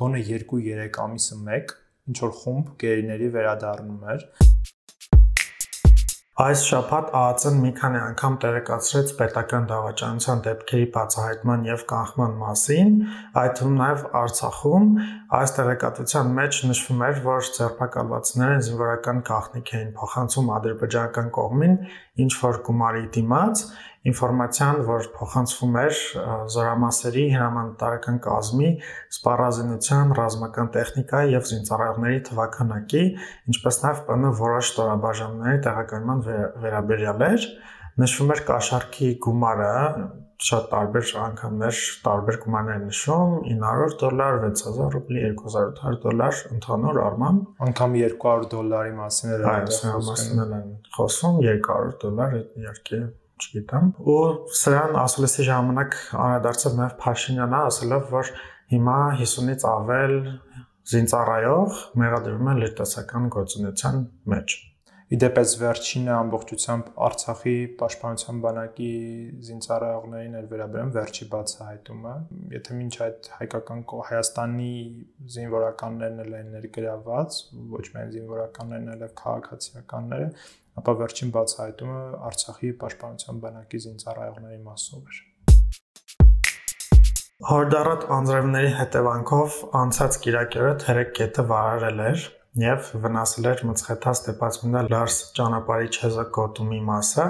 գոնե 0.00 0.22
2-3 0.30 1.00
ամիսը 1.06 1.38
մեկ 1.50 1.76
ինչ 2.06 2.18
որ 2.22 2.34
խումբ 2.40 2.72
գերիների 2.82 3.30
վերադառնում 3.36 4.10
էր։ 4.14 4.26
Այս 6.36 6.62
շաբաթ 6.68 7.06
ԱԱՑ-ն 7.16 7.54
մի 7.64 7.70
քանի 7.78 8.00
անգամ 8.06 8.34
տեղեկացրեց 8.40 9.12
պետական 9.20 9.68
դավաճանության 9.70 10.42
դեպքերի 10.46 10.88
բացահայտման 10.96 11.62
եւ 11.68 11.84
կանխման 11.92 12.34
մասին, 12.42 12.90
այդ 13.42 13.54
թվում 13.60 13.78
նաեւ 13.80 14.02
Արցախում։ 14.20 14.90
Այս 15.40 15.56
տեղեկատվության 15.56 16.34
մեջ 16.36 16.60
նշվում 16.68 17.00
էր, 17.08 17.22
որ 17.24 17.48
ձերբակալվածները 17.56 18.60
զինվորական 18.68 19.24
գաղտնիք 19.32 19.72
էին 19.80 19.90
փոխանցում 19.96 20.52
ադրբեջանական 20.60 21.32
կողմին 21.40 21.74
ինչ 22.26 22.32
որ 22.44 22.60
գումարի 22.68 23.04
դիմաց, 23.16 23.64
ինֆորմացիան, 24.10 24.82
որ 24.88 25.08
փոխանցվում 25.16 25.78
էր 25.82 26.00
զորամասերի 26.56 27.24
հրամանատարական 27.36 28.20
կազմի, 28.26 28.72
սպառազինության, 29.16 30.12
ռազմական 30.20 30.70
տեխնիկայի 30.76 31.34
եւ 31.36 31.48
զինծառայողների 31.52 32.20
թվականակի, 32.30 33.04
ինչպես 33.54 33.80
նաեւ 33.86 34.04
ՊՆ 34.16 34.36
որոշ 34.42 34.70
ստորաբաժանումների 34.74 35.64
տեղականման 35.66 36.22
վերաբերյալ 36.66 37.26
էր 37.30 37.50
նշվում 37.96 38.32
էր 38.34 38.40
կաշառքի 38.44 39.06
գումարը 39.24 39.74
շատ 40.46 40.66
տարբեր 40.68 41.12
անգամներ 41.22 41.78
տարբեր 42.06 42.36
գումարներ 42.42 42.80
նշում 42.82 43.30
900 43.46 43.94
դոլար 44.02 44.34
6000 44.42 44.90
ռուբլի 44.96 45.22
2800 45.38 46.02
դոլար 46.02 46.42
ընդհանուր 46.56 47.00
առմամբ 47.06 47.64
անգամ 47.68 47.96
200 48.00 48.50
դոլարի 48.52 48.92
մասին 48.98 49.46
խոսում 49.94 50.42
են 50.58 50.68
խոսում 50.98 51.40
200 51.46 51.96
դոլար 52.04 52.36
իհարկե 52.42 53.00
չգիտեմ 53.36 53.88
ու 54.12 54.20
սրան 54.60 54.94
ասուլիսի 55.02 55.46
ժամանակ 55.48 55.96
անդրադարձավ 56.26 56.78
նաև 56.80 56.94
Փաշինյանը 57.02 57.58
ասելով 57.70 58.06
որ 58.14 58.30
հիմա 58.74 58.96
50-ից 59.22 59.66
ավել 59.72 60.16
զինծառայող 60.92 61.82
մեղադրվում 62.02 62.50
են 62.52 62.62
լրտեսական 62.64 63.28
գործունեության 63.36 64.00
մեջ 64.32 64.56
Իդեպս 65.06 65.52
վերջինը 65.60 66.10
ամբողջությամբ 66.10 66.86
Արցախի 67.06 67.52
պաշտպանության 67.78 68.38
բանակի 68.42 68.86
զինծառայողներին 69.48 70.32
էր 70.38 70.46
վերաբերում 70.50 70.88
վերջի 70.96 71.26
բացահայտումը։ 71.34 72.14
Եթե 72.56 72.78
ոչ 72.78 72.96
այդ 73.06 73.28
հայկական 73.36 73.84
Հայաստանի 74.08 74.72
զինվորականներն 75.36 76.18
էլ 76.24 76.34
են 76.40 76.50
ներգրաված, 76.56 77.38
ոչ 77.76 77.84
միայն 77.94 78.10
զինվորականներն, 78.16 78.88
այլև 78.96 79.12
քաղաքացիականները, 79.22 80.26
ապա 80.82 80.94
վերջին 81.06 81.30
բացահայտումը 81.38 82.00
Արցախի 82.26 82.72
պաշտպանության 82.82 83.38
բանակի 83.46 83.80
զինծառայողների 83.86 84.58
մասով 84.66 85.06
էր։ 85.06 85.22
Հորդարատ 87.46 88.08
անձրևների 88.16 88.74
հետևանքով 88.80 89.62
անցած 89.84 90.18
Կիրակերը 90.26 90.74
թերեկ 90.82 91.14
կետը 91.20 91.46
վարարել 91.52 92.04
էր 92.10 92.26
եւ 92.56 92.90
վնասել 93.02 93.48
էր 93.50 93.62
մցխետա 93.68 94.12
Ստեփացմինա 94.16 94.82
Լարս 94.88 95.16
ճանապարհի 95.36 95.90
չեզակոտումի 95.96 96.78
մասը 96.86 97.26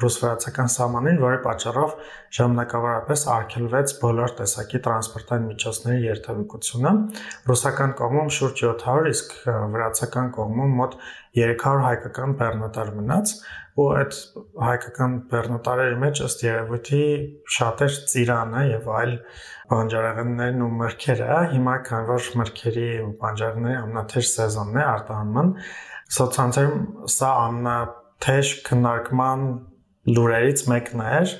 ռուս-վրացական 0.00 0.70
սահմանին, 0.74 1.20
որի 1.20 1.38
պատճառով 1.44 1.94
ժամանակավորապես 2.38 3.24
արգելվեց 3.36 3.94
բոլոր 4.00 4.34
տեսակի 4.40 4.80
տրանսպորտային 4.86 5.48
միջոցների 5.50 6.04
երթևեկությունը։ 6.10 6.92
Ռուսական 7.50 7.96
կողմում 8.00 8.30
շուրջ 8.40 8.62
700, 8.66 9.10
իսկ 9.14 9.34
վրացական 9.74 10.30
կողմում 10.40 10.76
մոտ 10.80 11.00
300 11.40 11.84
հայկական 11.86 12.36
բեռնատար 12.40 12.94
մնաց, 13.00 13.34
ու 13.80 13.86
այդ 13.96 14.16
հայկական 14.60 15.12
բեռնատարերի 15.30 15.98
մեջ 16.02 16.20
ըստ 16.26 16.42
երևույթի 16.46 17.02
շատ 17.56 17.82
էր 17.86 17.96
ծիրանը 18.12 18.62
եւ 18.70 18.88
այլ 19.00 19.12
բանջարեղեններն 19.70 20.64
ու 20.66 20.70
մրգերը 20.80 21.38
հիմա 21.54 21.76
քան 21.86 22.08
որ 22.10 22.28
մրգերի 22.40 22.88
ու 23.04 23.12
բանջարեղենների 23.22 23.78
ամնաթեժ 23.80 24.30
սեզոնն 24.34 24.80
է 24.80 24.84
արտահանման 24.90 25.52
սոցցանցերում 26.18 26.84
սա 27.14 27.30
ամնաթեժ 27.46 28.54
քննարկման 28.68 29.46
լուրերից 30.08 30.62
մեկն 30.70 31.02
էր 31.10 31.34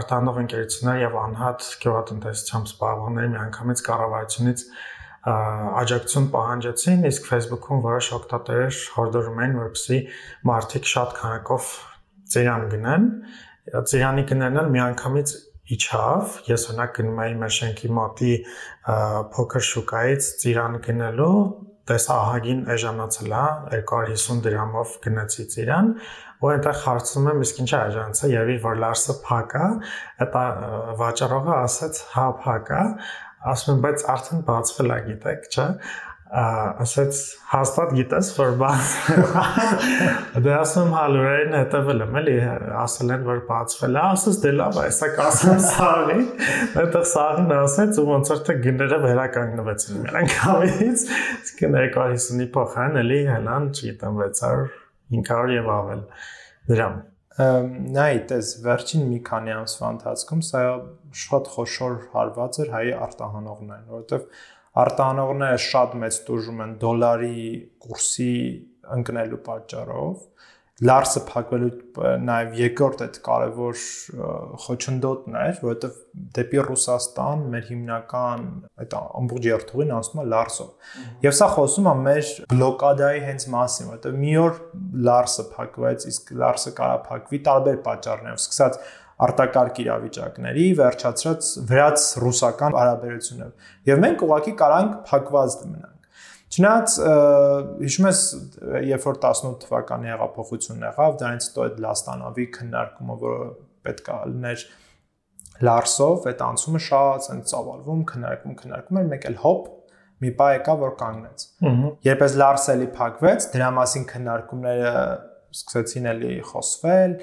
արտահանող 0.00 0.40
ընկերություններ 0.44 0.98
եւ 1.02 1.16
անհատ 1.20 1.68
գյուղատնտեսությամբ 1.82 2.68
զբաղվողների 2.70 3.30
միանգամից 3.34 3.82
կառավարությունից 3.90 4.64
աջակցություն 5.20 6.28
պահանջեցին, 6.32 7.02
իսկ 7.10 7.26
Facebook-ում 7.28 7.80
որոշ 7.84 8.06
օգտատերեր 8.16 8.78
հորդորում 8.94 9.40
էին, 9.44 9.56
որպեսզի 9.60 9.98
մարդիկ 10.48 10.86
շատ 10.90 11.16
քանակով 11.18 11.72
ծիրան 12.34 12.64
գնեն։ 12.70 13.08
Ծիրանի 13.90 14.24
գնելն 14.30 14.60
էլ 14.62 14.70
միանգամից 14.76 15.34
իջավ։ 15.76 16.38
Ես 16.50 16.64
օրինակ 16.70 16.94
գնում 17.00 17.20
էի 17.24 17.34
մեր 17.42 17.52
շենքի 17.58 17.90
մոտի 17.98 18.32
փոքր 19.34 19.66
շուկայից 19.70 20.30
ծիրան 20.40 20.78
գնելու, 20.86 21.34
տեսա 21.90 22.16
ահագին 22.22 22.60
էժանացել 22.70 23.32
է 23.34 23.44
250 23.90 24.42
դրամով 24.46 24.96
գնացի 25.04 25.46
ծիրան 25.54 25.88
ու 26.40 26.50
այնտեղ 26.50 26.78
հարցնում 26.84 27.30
եմ 27.30 27.42
իսկ 27.46 27.58
ինչա 27.64 27.80
էժանացա 27.90 28.30
երևի 28.34 28.58
որ 28.66 28.78
լարսը 28.84 29.16
փակ 29.26 29.56
է 29.60 29.66
դա 30.36 30.44
վաճառողը 31.00 31.56
ասաց 31.56 32.04
հա 32.14 32.28
փակ 32.44 32.70
է 32.76 32.84
ասում 33.50 33.74
եմ 33.74 33.82
բայց 33.86 34.06
արդեն 34.14 34.46
բացվել 34.46 34.94
է 34.94 35.00
գիտեք 35.10 35.50
չէ 35.50 35.66
ասաց 36.30 37.20
հաստատ 37.50 37.92
գիտես 37.96 38.28
որ 38.36 38.52
բաց 38.60 38.90
դե 40.44 40.52
ասում 40.60 40.92
հալուրերին 40.94 41.56
հետևել 41.58 42.04
եմ 42.04 42.18
էլի 42.20 42.34
ասել 42.84 43.10
են 43.16 43.24
որ 43.26 43.40
բացվել 43.48 43.98
է 43.98 44.02
ասես 44.04 44.38
դե 44.44 44.52
լավ 44.60 44.78
է 44.84 44.84
սա 44.94 45.08
կասեմ 45.16 45.62
սաղի 45.66 46.20
այդտեղ 46.84 47.08
սաղին 47.14 47.54
ասեց 47.56 47.98
ու 47.98 48.06
ոնց 48.10 48.30
որ 48.34 48.44
թե 48.46 48.56
գները 48.68 49.00
վերականգնվեցին 49.06 50.04
նրանք 50.06 50.36
ավից 50.54 51.06
իսկ 51.10 51.64
250-ի 51.66 52.48
փոխարեն 52.58 53.00
էլի 53.02 53.20
հենան 53.32 53.72
չգիտեմ 53.74 54.22
600 54.22 54.70
500 55.18 55.56
եւ 55.58 55.72
ավել 55.80 56.06
դրամ 56.70 57.00
նայ 57.40 58.14
տես 58.30 58.48
վերջին 58.64 59.04
մի 59.10 59.18
քանի 59.26 59.52
ամսվա 59.54 59.90
ընթացքում 59.94 60.40
սա 60.48 60.62
շատ 61.24 61.50
խոշոր 61.54 61.94
հարված 62.14 62.58
էր 62.64 62.72
հայ 62.74 62.82
արտահանողներին, 63.06 63.86
որովհետև 63.94 64.26
արտահանողները 64.82 65.60
շատ 65.66 65.94
մեծ 66.02 66.18
տուժում 66.26 66.60
են 66.64 66.74
դոլարի 66.82 67.38
կուրսի 67.86 68.34
ընկնելու 68.96 69.40
պատճառով 69.46 70.26
լարսը 70.80 71.20
փակվելու 71.28 71.70
նաև 72.24 72.54
երկրորդ 72.56 73.02
այդ 73.04 73.16
կարևոր 73.26 73.80
խոչընդոտն 74.64 75.36
էր, 75.40 75.58
որովհետև 75.64 75.98
դեպի 76.38 76.62
Ռուսաստան 76.68 77.42
մեր 77.52 77.66
հիմնական 77.68 78.46
այդ 78.84 78.96
ամբողջ 79.00 79.48
երթուղին 79.50 79.92
անցնում 79.98 80.22
է 80.22 80.26
լարսով։ 80.32 80.96
Եվ 81.26 81.36
սա 81.40 81.50
խոսում 81.56 81.90
է 81.90 81.94
մեր 82.06 82.32
բլոկադայի 82.54 83.22
հենց 83.26 83.46
մասին, 83.56 83.90
որովհետև 83.90 84.18
մի 84.24 84.34
օր 84.46 84.58
լարսը 85.10 85.46
փակվեց, 85.58 86.08
իսկ 86.14 86.34
լարսը 86.40 86.74
կարա 86.80 86.98
փակվի 87.10 87.42
տարբեր 87.50 87.80
պատճառներով, 87.90 88.40
սկսած 88.40 88.82
արտակարգ 89.20 89.78
իրավիճակների, 89.84 90.66
վերջացրած 90.80 91.48
վրաց 91.68 92.04
ռուսական 92.24 92.76
հարաբերություններով։ 92.80 93.72
Եվ 93.90 94.04
մենք 94.06 94.22
ուղղակի 94.30 94.54
կարանք 94.64 94.94
փակված 95.10 95.56
մնանք 95.66 95.99
Չնայած 96.50 96.94
հիշում 97.80 98.06
ես 98.10 98.20
երբ 98.90 99.04
որ 99.06 99.18
18 99.22 99.58
թվականի 99.64 100.10
հեղափոխությունն 100.10 100.86
եղավ, 100.88 101.18
դրանից 101.20 101.44
հետո 101.50 101.66
այդ 101.66 101.76
լաստանավի 101.84 102.46
քննարկումը, 102.56 103.16
որը 103.20 103.50
պետք 103.86 104.10
է 104.10 104.16
լիներ 104.30 104.64
Լարսով, 105.60 106.26
այդ 106.30 106.42
անցումը 106.46 106.80
շատ 106.86 107.26
ցենց 107.26 107.50
ծավալվում, 107.52 108.00
քննարկում, 108.10 108.54
քննարկում 108.60 108.98
էր, 109.00 109.08
մեկ 109.10 109.26
էլ 109.30 109.36
հոպ 109.44 109.68
մի 110.20 110.30
պա 110.40 110.46
եկա 110.56 110.74
որ 110.80 110.94
կանգնեց։ 111.00 111.44
Երբ 112.06 112.24
էս 112.26 112.34
Լարսելի 112.40 112.88
փակվեց, 112.96 113.46
դրա 113.54 113.68
մասին 113.76 114.06
քննարկումները 114.10 114.94
սկսեցին 115.60 116.10
էլի 116.10 116.32
խոսվել, 116.50 117.14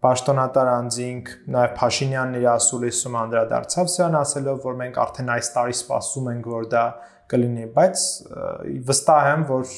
Պաշտոնատար 0.00 0.68
անձինք 0.72 1.30
նաև 1.54 1.72
Փաշինյանն 1.76 2.36
իր 2.38 2.46
ասուլիսում 2.54 3.16
անդրադարձավ 3.20 3.90
սրան 3.94 4.14
ասելով, 4.20 4.60
որ 4.64 4.78
մենք 4.80 5.00
արդեն 5.02 5.32
այս 5.34 5.50
տարի 5.56 5.74
սպասում 5.76 6.30
ենք, 6.30 6.46
որ 6.54 6.68
դա 6.72 6.84
կլինի, 7.30 7.66
բայց 7.76 8.04
վստահ 8.90 9.28
եմ, 9.30 9.44
որ 9.50 9.74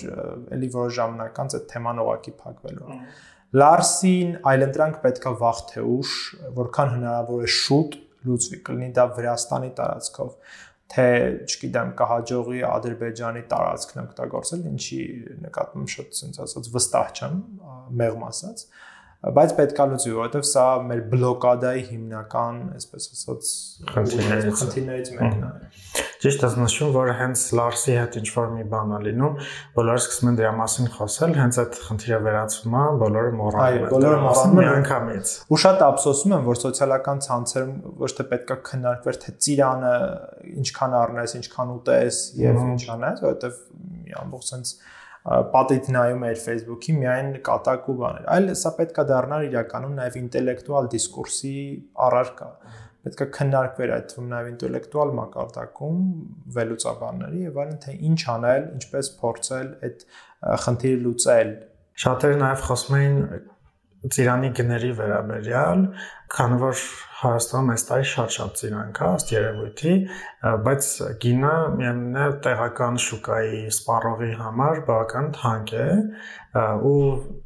ելի 0.56 0.70
որոշ 0.76 0.96
ժամանակ 0.98 1.40
անց 1.42 1.56
այդ 1.58 1.66
թեման 1.72 2.02
ուղակի 2.02 2.34
փակվելու 2.42 2.92
է։ 2.92 2.98
Լարսին 3.62 4.30
այլընտրանք 4.48 5.00
պետքա 5.02 5.32
վաղ 5.42 5.58
թե 5.72 5.82
ուշ, 5.92 6.12
որքան 6.56 6.92
հնարավոր 6.96 7.42
է 7.44 7.50
շուտ 7.52 7.98
լուծվի, 8.28 8.60
կլինի 8.68 8.92
դա 8.96 9.04
Վրաստանի 9.18 9.70
տարածքով, 9.80 10.30
թե, 10.92 11.08
չգիտեմ, 11.48 11.90
կհաջողի 11.98 12.62
Ադրբեջանի 12.68 13.42
տարածքն 13.52 14.02
օգտագործել, 14.02 14.64
ինչի 14.72 15.02
նկատմամբ 15.46 15.92
շատ 15.92 16.18
sense 16.18 16.42
ասած 16.46 16.70
վստահ 16.76 17.12
չեմ, 17.18 17.38
մեղմ 18.02 18.26
ասած, 18.28 18.64
բայց 19.38 19.54
պետքա 19.60 19.86
լուծվի, 19.92 20.14
որովհետև 20.18 20.46
սա 20.52 20.66
մեր 20.88 21.02
բլոկադայի 21.12 21.84
հիմնական, 21.92 22.62
այսպես 22.76 23.08
ասած, 23.16 23.52
խնդիրներից 23.92 25.12
մեկն 25.18 25.46
է։ 25.48 25.52
Ճիշտ 26.22 26.44
ես 26.46 26.52
նշում, 26.54 26.90
որ 26.94 27.08
հենց 27.18 27.40
Լարսի 27.58 27.94
հետ 27.98 28.16
ինչ 28.20 28.28
որ 28.36 28.50
մի 28.52 28.64
բան 28.70 28.92
է 28.94 28.98
լինում, 29.06 29.38
բոլորը 29.74 30.02
սկսում 30.02 30.28
են 30.30 30.36
դրա 30.38 30.52
մասին 30.60 30.90
խոսել, 30.94 31.32
հենց 31.40 31.58
այդ 31.62 31.78
խնդիրը 31.86 32.20
վերացվում 32.26 32.76
է, 32.78 32.82
բոլորը 33.02 33.32
մոռանում 33.40 33.66
են։ 33.66 33.82
Այո, 33.82 33.90
բոլորը 33.90 34.20
մոռանում 34.22 34.60
են 34.62 34.70
անգամից։ 34.72 35.32
Ու 35.50 35.60
շատ 35.64 35.84
ափսոսում 35.88 36.36
եմ, 36.36 36.46
որ 36.46 36.60
սոցիալական 36.62 37.22
ցանցերում 37.26 37.74
ոչ 38.06 38.10
թե 38.22 38.26
պետքա 38.32 38.58
քննարկվեր 38.70 39.20
թե 39.26 39.34
ծիրանը 39.42 39.92
ինչքան 40.62 40.96
առնես, 41.02 41.36
ինչքան 41.42 41.76
ուտես 41.82 42.22
եւ 42.38 42.62
ինչ 42.70 42.82
անես, 42.94 43.22
որովհետեւ 43.26 43.62
մի 44.06 44.18
ամբողջ 44.22 44.52
sense 44.52 44.76
պատիտ 45.22 45.88
նայում 45.94 46.24
էր 46.26 46.38
Facebook-ի 46.42 46.92
միայն 46.98 47.28
կատակ 47.46 47.84
ու 47.92 47.94
բաներ, 48.00 48.24
այլ 48.34 48.48
սա 48.58 48.72
պետքա 48.78 49.04
դառնար 49.06 49.44
իրականում 49.52 49.92
նաև 50.00 50.16
ինտելեկտուալ 50.18 50.88
դիսկուրսի 50.96 51.52
առարկա 52.06 52.48
պետք 53.02 53.22
է 53.22 53.26
քննարկվեր 53.36 53.92
այդ 53.96 54.04
թվում 54.12 54.28
նաև 54.32 54.50
ինտելեկտուալ 54.52 55.12
մակարդակում 55.18 56.02
վերլուծաբանների 56.56 57.40
եւ 57.42 57.58
այլն 57.62 57.80
թե 57.82 57.94
ինչ 58.08 58.20
անել, 58.32 58.68
ինչպես 58.78 59.10
փորձել 59.22 59.72
այդ 59.88 60.04
խնդիրը 60.62 61.00
լուծել։ 61.06 61.50
Շատերը 62.02 62.38
նաև 62.42 62.62
խոսում 62.68 62.98
էին 62.98 63.18
ծիրանի 64.10 64.50
գների 64.58 64.92
վերաբերյալ, 64.98 65.82
քանի 66.34 66.60
որ 66.62 66.84
Հայաստանում 67.22 67.68
այս 67.70 67.84
տարի 67.86 68.06
շատ-շատ 68.10 68.56
ծիրան 68.58 68.88
կա 68.96 69.08
ըստ 69.16 69.28
երևույթի, 69.30 69.92
բայց 70.66 70.86
գինը 71.22 71.52
միևնույն 71.78 72.16
է 72.18 72.24
տեղական 72.46 72.96
շուկայի 73.04 73.60
սպառողի 73.70 74.30
համար 74.40 74.80
բավական 74.88 75.28
թանկ 75.36 75.74
է 75.78 75.86
ու 76.90 76.96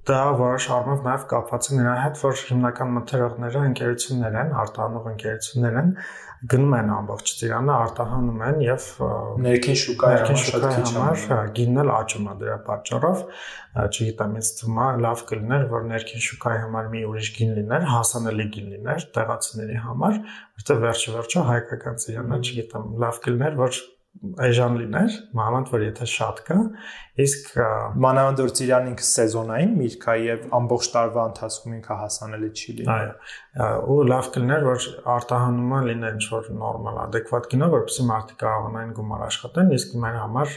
դա 0.09 0.23
որոշ 0.41 0.69
առումով 0.79 1.05
նաև 1.11 1.27
կապված 1.35 1.69
է 1.69 1.77
նրա 1.77 1.97
հետ, 2.07 2.23
որ 2.25 2.41
հիմնական 2.49 2.97
մթերողները 2.97 3.67
ընկերություններ 3.73 4.41
են, 4.47 4.57
արտանող 4.65 5.11
ընկերություններ 5.13 5.79
են, 5.83 5.93
գնում 6.53 6.75
են 6.77 6.91
ամբողջ 6.97 7.31
ծիրանը, 7.41 7.73
արտահանում 7.87 8.43
են 8.47 8.61
եւ 8.65 8.87
ներքին 9.47 9.79
շուկայի 9.83 10.19
համար 10.21 10.41
շատ 10.43 10.67
քիչ 10.77 10.85
համար, 10.97 11.25
հա, 11.31 11.39
գինն 11.57 11.81
էլ 11.83 11.93
աճում 11.97 12.27
է 12.27 12.35
դրա 12.43 12.57
պատճառով, 12.67 13.23
չգիտեմ, 13.87 14.37
ինձ 14.41 14.51
թվում 14.61 14.81
է 14.85 14.89
լավ 15.07 15.25
կլիներ, 15.31 15.67
որ 15.73 15.87
ներքին 15.91 16.25
շուկայի 16.27 16.63
համար 16.67 16.91
մի 16.95 17.03
ուրիշ 17.11 17.33
գին 17.37 17.53
լիներ, 17.57 17.89
հասանելի 17.97 18.49
գին 18.57 18.71
լիներ 18.77 19.07
տեղացիների 19.17 19.83
համար, 19.87 20.19
որտեղ 20.61 20.83
վերջի 20.87 21.17
վերջո 21.17 21.47
հայկական 21.51 22.01
ծիրանը, 22.07 22.41
չգիտեմ, 22.47 22.91
լավ 23.07 23.23
կլիներ, 23.27 23.61
որ 23.67 23.81
այժմ 24.41 24.77
լիներ, 24.81 25.15
մանավանդ 25.37 25.71
որ 25.73 25.83
եթե 25.87 26.07
շատ 26.13 26.41
կա, 26.47 26.57
իսկ 27.25 27.49
մանավանդ 28.05 28.43
որ 28.43 28.53
ծիրան 28.59 28.89
ինքը 28.91 29.07
սեզոնային 29.09 29.73
միրգ 29.81 30.07
է 30.13 30.17
եւ 30.27 30.45
ամբողջ 30.59 30.89
տարվա 30.97 31.25
ընթացքում 31.31 31.77
ինքը 31.77 31.99
հասանելի 32.03 32.51
չի 32.57 32.77
լինի։ 32.81 32.91
Այո։ 32.97 33.71
Ու 33.93 33.99
լավ 34.13 34.31
կլիներ 34.37 34.67
որ 34.67 34.89
արտահանումը 35.17 35.81
լիներ 35.91 36.17
ինչ 36.17 36.29
որ 36.37 36.51
նորմալ, 36.61 37.01
adekvat 37.07 37.51
գինը, 37.53 37.71
որովհետեւ 37.77 38.11
մարդիկ 38.13 38.41
կարողանային 38.45 38.95
գումար 39.01 39.27
աշխատեն, 39.31 39.75
իսկ 39.77 39.97
մեր 40.07 40.21
համար 40.27 40.55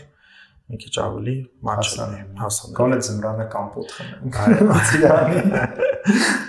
մի 0.70 0.84
քիչ 0.84 0.94
ավելի 1.02 1.38
մաչալի 1.66 2.22
հասանելի։ 2.44 2.78
Գոնե 2.80 3.00
ձմռանը 3.08 3.50
կամպոտ 3.56 3.98
խմենք։ 3.98 4.40
Այո, 4.46 4.78
ծիրանի 4.92 6.48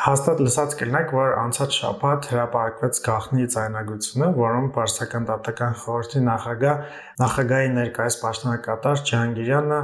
Հաստատ 0.00 0.38
լսած 0.40 0.74
կլինեք, 0.80 1.10
որ 1.12 1.34
անցած 1.36 1.74
շաբաթ 1.76 2.26
հրապարակվեց 2.30 3.00
գախնի 3.04 3.48
ցայնագրությունը, 3.52 4.28
որում 4.38 4.68
Պարսկական 4.76 5.26
դատական 5.28 5.74
խորհրդի 5.80 6.22
նախագահ 6.28 6.78
նախագահի 7.20 7.68
ներկայիս 7.74 8.16
պաշտոնակատար 8.22 9.02
Ջհանգիրյանը 9.10 9.80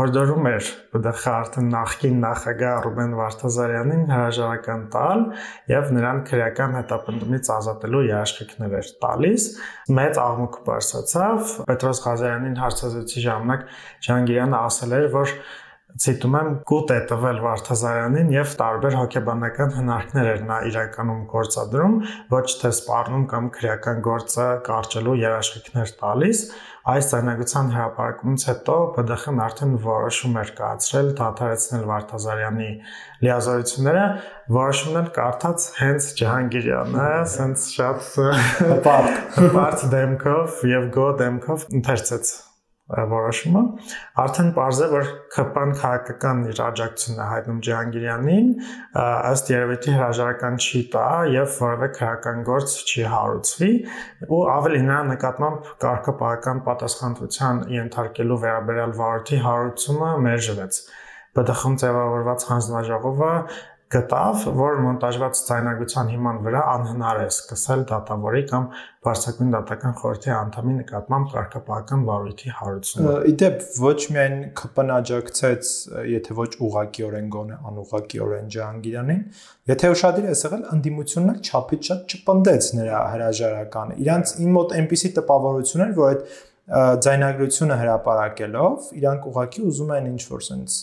հորդորում 0.00 0.50
էր 0.50 0.72
ԲԴԽ 0.96 1.22
արդեն 1.34 1.70
նախկին 1.76 2.18
նախագահ 2.26 2.82
Ռուբեն 2.88 3.16
Վարդազարյանին 3.20 4.04
հրաժարական 4.10 4.84
տալ 4.90 5.24
եւ 5.70 5.94
նրան 6.00 6.20
քրեական 6.34 6.76
հետապնդումից 6.80 7.54
ազատելու 7.60 8.04
երաշխիքներ 8.10 8.78
էր 8.80 8.92
տալիս։ 9.06 9.48
Մեծ 10.00 10.22
աղմուկ 10.26 10.62
բարձրացավ։ 10.66 11.56
Պետրոս 11.70 12.04
Ղազարյանին 12.10 12.60
հարցազրույցի 12.66 13.26
ժամանակ 13.30 13.66
Ջհանգիրյանը 14.10 14.62
ասել 14.66 14.96
էր, 14.98 15.12
որ 15.14 15.36
ցիտում 16.00 16.34
եմ 16.38 16.50
կուտ 16.70 16.92
է 16.94 16.98
տվել 17.10 17.38
Վարդազարյանին 17.44 18.32
եւ 18.34 18.54
տարբեր 18.60 18.96
հոգեբանական 19.00 19.72
հնարքներ 19.76 20.28
էր 20.30 20.42
նա 20.50 20.58
իրականում 20.70 21.22
գործադրում, 21.34 21.94
ոչ 22.30 22.46
թե 22.60 22.72
սպառնում 22.76 23.24
կամ 23.32 23.48
քրեական 23.56 24.02
գործը 24.06 24.48
կարճելու 24.70 25.16
երաշխիքներ 25.20 25.94
տալիս։ 26.00 26.42
Այս 26.90 27.08
ցանագության 27.10 27.66
հրապարակումից 27.74 28.44
հետո 28.48 28.76
ԲԴԽ-ն 28.96 29.40
արդեն 29.44 29.74
որոշում 29.84 30.38
էր 30.40 30.52
կայացրել 30.60 31.10
դադարեցնել 31.20 31.84
Վարդազարյանի 31.90 32.70
լիազորությունները, 33.26 34.04
որոշումն 34.56 35.00
էլ 35.04 35.10
կարդաց 35.20 35.70
հենց 35.84 36.10
Ջահանգիրյանը, 36.24 37.08
ասենց 37.20 37.70
շատ 37.76 38.12
բարդ 38.88 39.40
բարդ 39.60 39.88
դեմքով 39.96 40.62
եւ 40.72 40.94
գո 40.96 41.10
դեմքով 41.20 41.68
ընթերցեց 41.80 42.38
որոշումը 42.90 43.62
արդեն 44.24 44.48
parz 44.56 44.80
է 44.82 44.88
որ 44.90 45.10
ԿՊ-ն 45.34 45.74
քաղաքական 45.80 46.40
իր 46.50 46.62
աջակցությունն 46.66 47.20
է 47.24 47.26
հայտնում 47.32 47.60
Ջահանգիրյանին 47.66 48.48
ըստ 49.30 49.52
երևույթի 49.54 49.94
հրաժարական 49.96 50.58
չի 50.64 50.82
տա 50.94 51.04
եւ 51.34 51.58
որևէ 51.60 51.90
քաղաքական 51.98 52.42
գործ 52.50 52.78
չի 52.90 53.04
հարուցվի 53.14 53.70
ու 54.30 54.40
ավելի 54.56 54.80
նրա 54.88 55.02
նկատմամբ 55.12 55.70
կարգապահական 55.86 56.64
պատասխանատվության 56.70 57.62
ենթարկելու 57.76 58.40
վերաբերյալ 58.46 58.96
վարորդի 59.02 59.40
հարուցումը 59.46 60.10
մերժվեց 60.26 60.82
ԲԴԽ-ում 61.38 61.74
ձևավորված 61.80 62.44
հանձնաժողովը 62.50 63.34
գտավ, 63.90 64.42
որ 64.54 64.76
մոնտաժված 64.84 65.38
ցայնագրության 65.48 66.10
հիման 66.14 66.36
վրա 66.44 66.60
անհնար 66.72 67.20
է 67.24 67.28
սկսել 67.30 67.80
դատավորի 67.90 68.42
կամ 68.50 68.66
Բարսակուն 69.00 69.54
դատական 69.54 69.94
խորհրդի 69.96 70.30
անդամի 70.36 70.74
նկատմամբ 70.76 71.30
կարգապահական 71.32 72.02
վարույթի 72.10 72.52
հարուցումը։ 72.58 73.14
Իդեպ 73.30 73.64
ոչ 73.80 73.96
միայն 74.14 74.36
ԿՊՆ 74.60 74.92
աջակցեց, 74.96 75.70
եթե 76.10 76.36
ոչ 76.38 76.50
ուղակիորեն 76.68 77.30
գոնե 77.34 77.58
անուղակիորեն 77.70 78.52
Ջահանգիրանին, 78.54 79.24
եթե 79.72 79.90
ուշադիր 79.96 80.28
ես 80.30 80.44
եղել, 80.46 80.62
ընդդիմությունն 80.76 81.32
էլ 81.34 81.40
չափից 81.50 81.90
շատ 81.90 82.14
չպնդեց 82.20 82.70
նրա 82.76 83.00
հրաժարականը։ 83.14 83.98
Իրանց 84.04 84.34
իմ 84.44 84.54
մոտ 84.60 84.76
այնպիսի 84.80 85.12
տպավորություն 85.18 85.84
էր, 85.86 85.96
որ 85.98 86.10
այդ 86.10 86.38
ձայնագրությունը 86.70 87.76
հրապարակելով 87.80 88.90
իրանք 88.94 89.24
ուղակի 89.26 89.62
ուզում 89.66 89.88
են 89.96 90.04
ինչ 90.10 90.20
որ 90.30 90.42
sense 90.46 90.76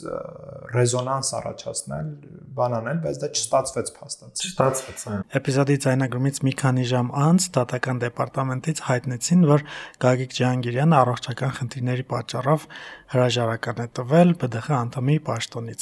ռեզոնանս 0.74 1.30
առաջացնել, 1.38 2.10
բան 2.58 2.76
անել, 2.78 3.00
բայց 3.06 3.20
դա 3.22 3.30
չստացվեց 3.38 3.92
փաստացի։ 3.96 4.48
Չստացվեց, 4.48 5.06
այո։ 5.08 5.22
Էպիզոդի 5.40 5.78
ձայնագրումից 5.88 6.42
մի 6.44 6.54
քանի 6.60 6.86
ժամ 6.92 7.12
անց 7.24 7.48
դատական 7.56 8.02
դեպարտամենտից 8.04 8.82
հայտնեցին, 8.88 9.48
որ 9.48 9.66
Գագիկ 10.04 10.36
Ջահանգիրյանը 10.38 10.98
առողջական 10.98 11.56
խնդիրների 11.62 12.06
պատճառով 12.12 12.68
հրաժարական 13.16 13.78
է 13.80 13.88
տվել 13.96 14.30
ԲԴԽ 14.44 14.68
անդամի 14.84 15.18
պաշտոնից։ 15.32 15.82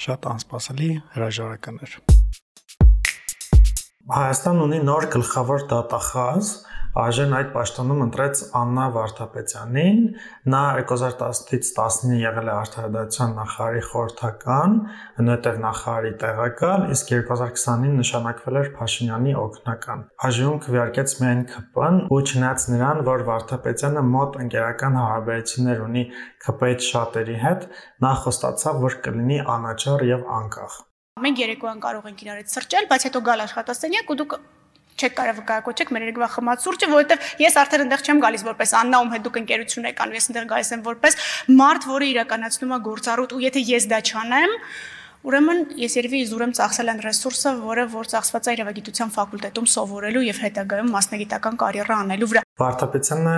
Շատ 0.00 0.28
անսպասելի 0.36 0.90
հրաժարական 1.16 1.80
էր։ 1.88 1.92
Հայաստան 4.10 4.60
ունի 4.64 4.78
նոր 4.88 5.04
գլխավոր 5.14 5.64
դատախազ, 5.70 6.48
Այժմ 6.98 7.34
այդ 7.38 7.50
պաշտոնում 7.54 8.00
ընտրեց 8.02 8.40
Աննա 8.58 8.84
Վարդապետյանին, 8.96 10.00
նա 10.50 10.62
2010-ից 10.80 11.68
19 11.76 12.16
եղել 12.18 12.50
է 12.50 12.54
արդարադատության 12.56 13.36
նախարարի 13.38 13.82
խորհրդական, 13.90 14.74
այնուհետև 15.22 15.60
նախարարի 15.66 16.12
տեղակալ, 16.24 16.88
իսկ 16.96 17.14
2020-ին 17.14 17.94
նշանակվել 18.02 18.60
էր 18.62 18.72
Փաշինյանի 18.80 19.36
օգնական։ 19.44 20.04
Այժմ 20.30 20.60
քվեարկեց 20.66 21.16
միայն 21.22 21.46
ԿՊ-ն 21.54 22.02
ու 22.10 22.22
չնայած 22.26 22.68
նրան, 22.74 23.06
որ 23.06 23.26
Վարդապետյանը 23.30 24.06
մոտ 24.10 24.38
ընկերական 24.50 25.00
հարաբերություններ 25.00 25.84
ունի 25.86 26.06
ԿՊ-ի 26.42 26.76
շատերի 26.90 27.42
հետ, 27.46 27.68
նա 28.02 28.14
խոստացավ, 28.26 28.86
որ 28.90 29.02
կլինի 29.06 29.42
անաչառ 29.46 30.08
եւ 30.10 30.30
անկախ։ 30.42 30.80
Մենք 31.20 31.44
երեկոյան 31.46 31.82
կարող 31.84 32.06
ենք 32.10 32.22
իրար 32.24 32.40
հետ 32.40 32.54
սրճել, 32.56 32.86
բայց 32.90 33.06
հետո 33.10 33.20
գալ 33.30 33.44
աշխատասենյակ 33.44 34.10
ու 34.10 34.18
դուք 34.24 34.34
չեք 34.98 35.16
կարող 35.20 35.36
վկայակոչեք 35.40 35.92
մեր 35.94 36.06
երկվա 36.10 36.28
խմած 36.34 36.64
սուրճը, 36.66 36.88
որովհետև 36.90 37.28
ես 37.44 37.58
արդեն 37.60 37.84
այնտեղ 37.86 38.06
չեմ 38.06 38.22
գալիս 38.26 38.46
որպես 38.50 38.74
Աննա, 38.80 39.00
ում 39.00 39.12
հետ 39.14 39.26
դուք 39.26 39.40
ընկերություն 39.40 39.90
եք 39.90 40.00
անում, 40.04 40.16
ես 40.20 40.30
այնտեղ 40.30 40.48
գալիս 40.50 40.72
եմ 40.76 40.86
որպես 40.90 41.20
մարդ, 41.60 41.90
որը 41.90 42.08
իրականացնում 42.10 42.74
է 42.76 42.80
գործառույթ 42.90 43.36
ու 43.36 43.44
եթե 43.48 43.64
ես 43.70 43.90
դա 43.90 44.00
չանեմ, 44.10 44.56
Ուրեմն 45.20 45.58
ես 45.76 45.94
երևի 45.98 46.18
իզուրեմ 46.24 46.52
ծախսել 46.56 46.90
այն 46.90 47.00
ռեսուրսը, 47.04 47.50
որը 47.60 47.82
որ 47.92 48.06
ծախսված 48.08 48.46
է 48.48 48.52
իրավագիտության 48.56 49.10
ֆակուլտետում 49.16 49.66
սովորելու 49.68 50.22
եւ 50.24 50.38
հետագայում 50.46 50.88
մասնագիտական 50.96 51.58
կարիերա 51.60 51.98
անելու 52.06 52.28
վրա։ 52.30 52.42
Վարդապետյանը 52.62 53.34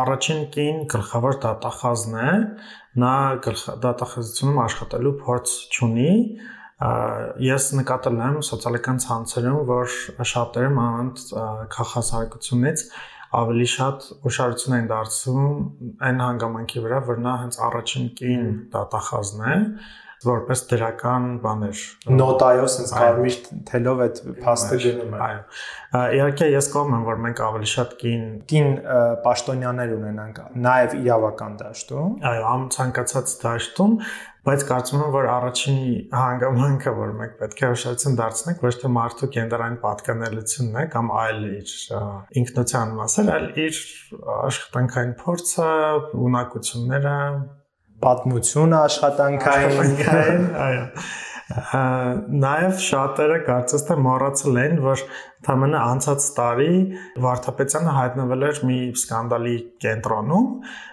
առաջին 0.00 0.42
կին 0.56 0.80
գլխավոր 0.90 1.38
դատախազն 1.46 2.18
է, 2.18 2.34
նա 3.04 3.14
դատախազությունում 3.86 4.60
աշխատելու 4.66 5.14
փորձ 5.22 5.54
չունի, 5.70 6.10
ես 6.80 7.64
նկատել 7.76 8.20
եմ 8.24 8.36
սոցիալական 8.46 9.00
ցանցերում, 9.04 9.58
որ 9.68 9.96
շատերը 10.30 10.70
մանավանդ 10.76 11.24
քաղաքասարակությունից 11.74 12.84
ավելի 13.40 13.66
շատ 13.72 14.06
ուշադրություն 14.30 14.76
են 14.78 14.88
դարձում 14.90 15.42
այն 16.08 16.22
հանգամանքի 16.24 16.84
վրա, 16.86 17.00
որ 17.10 17.20
նա 17.26 17.34
հենց 17.42 17.58
առաջին 17.68 18.06
կին 18.20 18.46
դատախազն 18.72 19.44
է, 19.44 19.58
որպես 20.26 20.62
դրական 20.70 21.28
բաներ 21.44 21.82
նոտայով 22.12 22.66
sense 22.68 22.92
կարմիր 22.92 23.36
թելով 23.70 24.02
այդ 24.06 24.18
փաստը 24.40 24.78
գնում 24.84 25.14
է 25.16 25.20
այո 25.26 26.02
իհարկե 26.16 26.48
ես 26.54 26.68
կողմ 26.74 26.96
եմ 26.98 27.06
որ 27.08 27.22
մենք 27.26 27.40
ավելի 27.46 27.70
շատ 27.74 27.94
կին 28.02 28.26
կին 28.52 28.74
պաշտոնյաներ 29.24 29.94
ունենանք 29.96 30.42
նաև 30.66 30.98
իրավական 31.00 31.56
դաշտում 31.62 32.18
այո 32.32 32.44
ամ 32.50 32.66
ցանկացած 32.76 33.32
դաշտում 33.44 33.96
բայց 34.48 34.62
կարծում 34.70 35.02
եմ 35.04 35.10
որ 35.12 35.26
առաջին 35.30 35.80
հանգամանքը 36.16 36.92
որ 36.96 37.10
մենք 37.18 37.34
պետք 37.40 37.60
է 37.60 37.68
ուշադրություն 37.74 38.14
դարձնենք 38.20 38.62
ոչ 38.64 38.72
թե 38.80 38.90
մարդու 38.94 39.28
կենտրոնային 39.36 39.78
պատկանելությունն 39.82 40.78
է 40.80 40.84
կամ 40.94 41.10
այլ 41.20 41.42
իր 41.50 41.74
ինքնության 42.40 42.94
մասը 43.00 43.24
այլ 43.36 43.48
իր 43.66 43.80
աշխատանքային 44.48 45.16
փորձը 45.20 45.70
ունակությունները 46.28 47.16
պատմությունը 48.04 48.78
աշխատանքային, 48.84 50.46
այո։ 50.68 50.84
Նաև 51.50 52.76
շատերը 52.78 53.36
կարծես 53.46 53.84
թե 53.88 53.94
մոռացել 54.04 54.58
են, 54.60 54.76
որ 54.84 55.00
Թամենը 55.46 55.78
անցած 55.80 56.26
տարի 56.36 56.74
Վարդապետյանը 57.24 57.94
հայտնվել 57.96 58.46
էր 58.50 58.60
մի 58.68 58.78
սկանդալի 59.00 59.54
կենտրոնում 59.82 60.46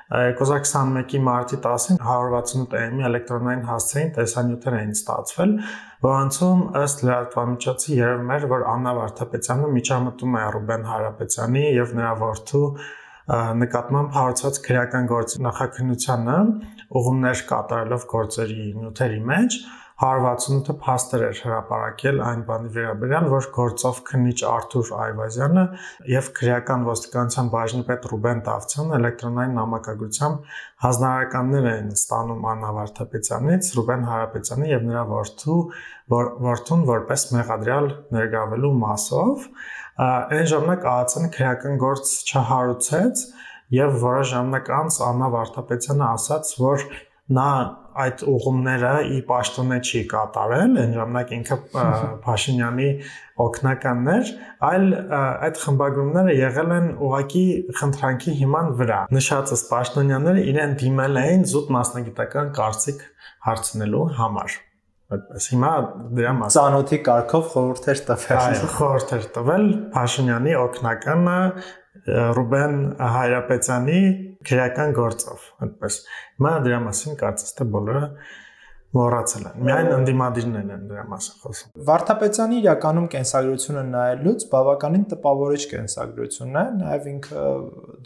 2021-ի 0.08 1.22
մարտի 1.28 1.60
10-ին 1.66 2.00
168 2.02 2.78
AM-ի 2.82 3.08
էլեկտրոնային 3.10 3.66
հասցեին 3.68 4.14
տեսանյութեր 4.18 4.78
էին 4.78 4.94
ստացվել, 4.98 5.56
որոնցում 6.08 6.62
ըստ 6.82 7.04
լրատվամիջոցի 7.08 7.98
երևում 7.98 8.32
էր, 8.38 8.48
որ 8.54 8.66
Աննա 8.74 8.94
Վարդապետյանը 9.02 9.74
միջամտում 9.78 10.38
է 10.38 10.46
Ռուբեն 10.58 10.88
Հարապետյանի 10.94 11.66
եւ 11.76 11.94
նրա 12.00 12.14
որդու 12.24 12.64
նկատմամբ 13.28 14.14
հարուցած 14.16 14.60
քրեական 14.68 15.10
գործի 15.12 15.42
նախաքննությանը 15.48 16.38
ուղումներ 17.00 17.42
կատարելով 17.50 18.06
գործերի 18.14 18.62
նյութերի 18.78 19.20
մեջ 19.32 19.58
168-ը 19.98 20.74
փաստեր 20.78 21.22
էր 21.26 21.40
հրապարակել 21.42 22.20
այն 22.22 22.42
բանի 22.46 22.68
վերաբերյալ, 22.76 23.30
որ 23.32 23.48
գործով 23.56 24.02
քննիչ 24.10 24.36
Արթուր 24.52 24.92
Այվազյանը 25.04 25.64
եւ 26.14 26.28
քրեական 26.38 26.86
ոստիկանության 26.86 27.50
բաժնի 27.56 27.82
պետ 27.88 28.06
Ռուբեն 28.12 28.44
Տավցյանը 28.48 28.94
էլեկտրոնային 28.98 29.58
նամակագրությամբ 29.58 30.54
հանրահարականներ 30.86 31.70
են 31.72 31.90
ստանում 31.98 32.46
Աննա 32.54 32.70
Վարդապետյանից, 32.78 33.72
Ռուբեն 33.80 34.06
Հարապետյանի 34.12 34.72
եւ 34.76 34.86
նրա 34.92 35.04
որդու 35.18 35.58
որ, 36.14 36.32
որդուն 36.46 36.86
որպես 36.94 37.26
մեղադրյալ 37.34 37.90
ներգրավելու 38.18 38.74
մասով 38.86 39.50
այն 39.98 40.48
ժամանակ 40.52 40.84
ԱԱՑ-ն 40.86 41.30
քրեական 41.34 41.78
գործ 41.82 42.14
չհարուցեց 42.30 43.26
եւ 43.74 43.96
որոշ 44.04 44.28
ժամանակ 44.34 44.70
անց 44.78 44.98
Աննա 45.08 45.28
Վարդապետյանը 45.34 46.06
ասաց, 46.08 46.52
որ 46.62 46.84
նա 47.38 47.48
այդ 47.98 48.22
ուղումները 48.30 48.92
ի 49.10 49.18
պաշտոնե 49.28 49.80
չի 49.90 50.02
կատարել, 50.12 50.76
այն 50.84 50.94
ժամանակ 50.98 51.34
ինքը 51.38 51.58
Փաշինյանի 52.28 52.90
օկնականներ, 53.48 54.32
այլ 54.70 54.86
այդ 55.48 55.60
խմբագրումները 55.64 56.38
եղել 56.38 56.76
են 56.78 56.88
ուղակի 57.08 57.44
խնդրանքի 57.82 58.38
հիման 58.44 58.72
վրա։ 58.84 59.02
Նշածս 59.18 59.66
պաշտոնյաները 59.74 60.46
իրեն 60.54 60.80
դիմել 60.86 61.22
էին 61.26 61.46
զուտ 61.58 61.76
մասնագիտական 61.80 62.56
կարծիք 62.62 63.04
հարցնելու 63.50 64.08
համար 64.22 64.62
այդպես 65.16 65.46
հիմա 65.54 65.74
դրա 66.18 66.32
մասին 66.38 66.58
ծանոթի 66.58 66.98
կարգով 67.08 67.46
խորհուրդեր 67.54 68.00
տվել 68.08 68.40
այո 68.44 68.72
խորհուրդեր 68.78 69.28
տվել 69.38 69.68
Փաշինյանի 69.94 70.56
օկնականը 70.62 71.38
Ռուբեն 72.08 72.76
Հայրապետյանի 73.18 74.02
քրեական 74.48 74.92
գործով, 74.96 75.48
այդպես։ 75.66 75.96
Հիմա 76.38 76.52
դրա 76.68 76.82
մասին 76.88 77.18
կարծես 77.22 77.56
թե 77.58 77.68
բոլորը 77.74 78.04
մոռացել 78.98 79.48
են։ 79.48 79.64
Միայն 79.68 79.90
ընդդիմադիրներն 79.98 80.70
են 80.76 80.84
դրա 80.92 81.04
մասին 81.12 81.40
խոսում։ 81.44 81.72
Վարդապետյանի 81.90 82.60
իրականում 82.62 83.08
կենսագրությունը 83.16 83.84
նայելուց 83.92 84.46
բավականին 84.54 85.06
տպավորիչ 85.14 85.64
կենսագրությունն 85.74 86.60
է, 86.62 86.66
նաև 86.78 87.10
ինքը 87.12 87.44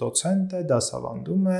դոցենտ 0.02 0.56
է, 0.58 0.64
դասավանդում 0.72 1.52
է, 1.52 1.60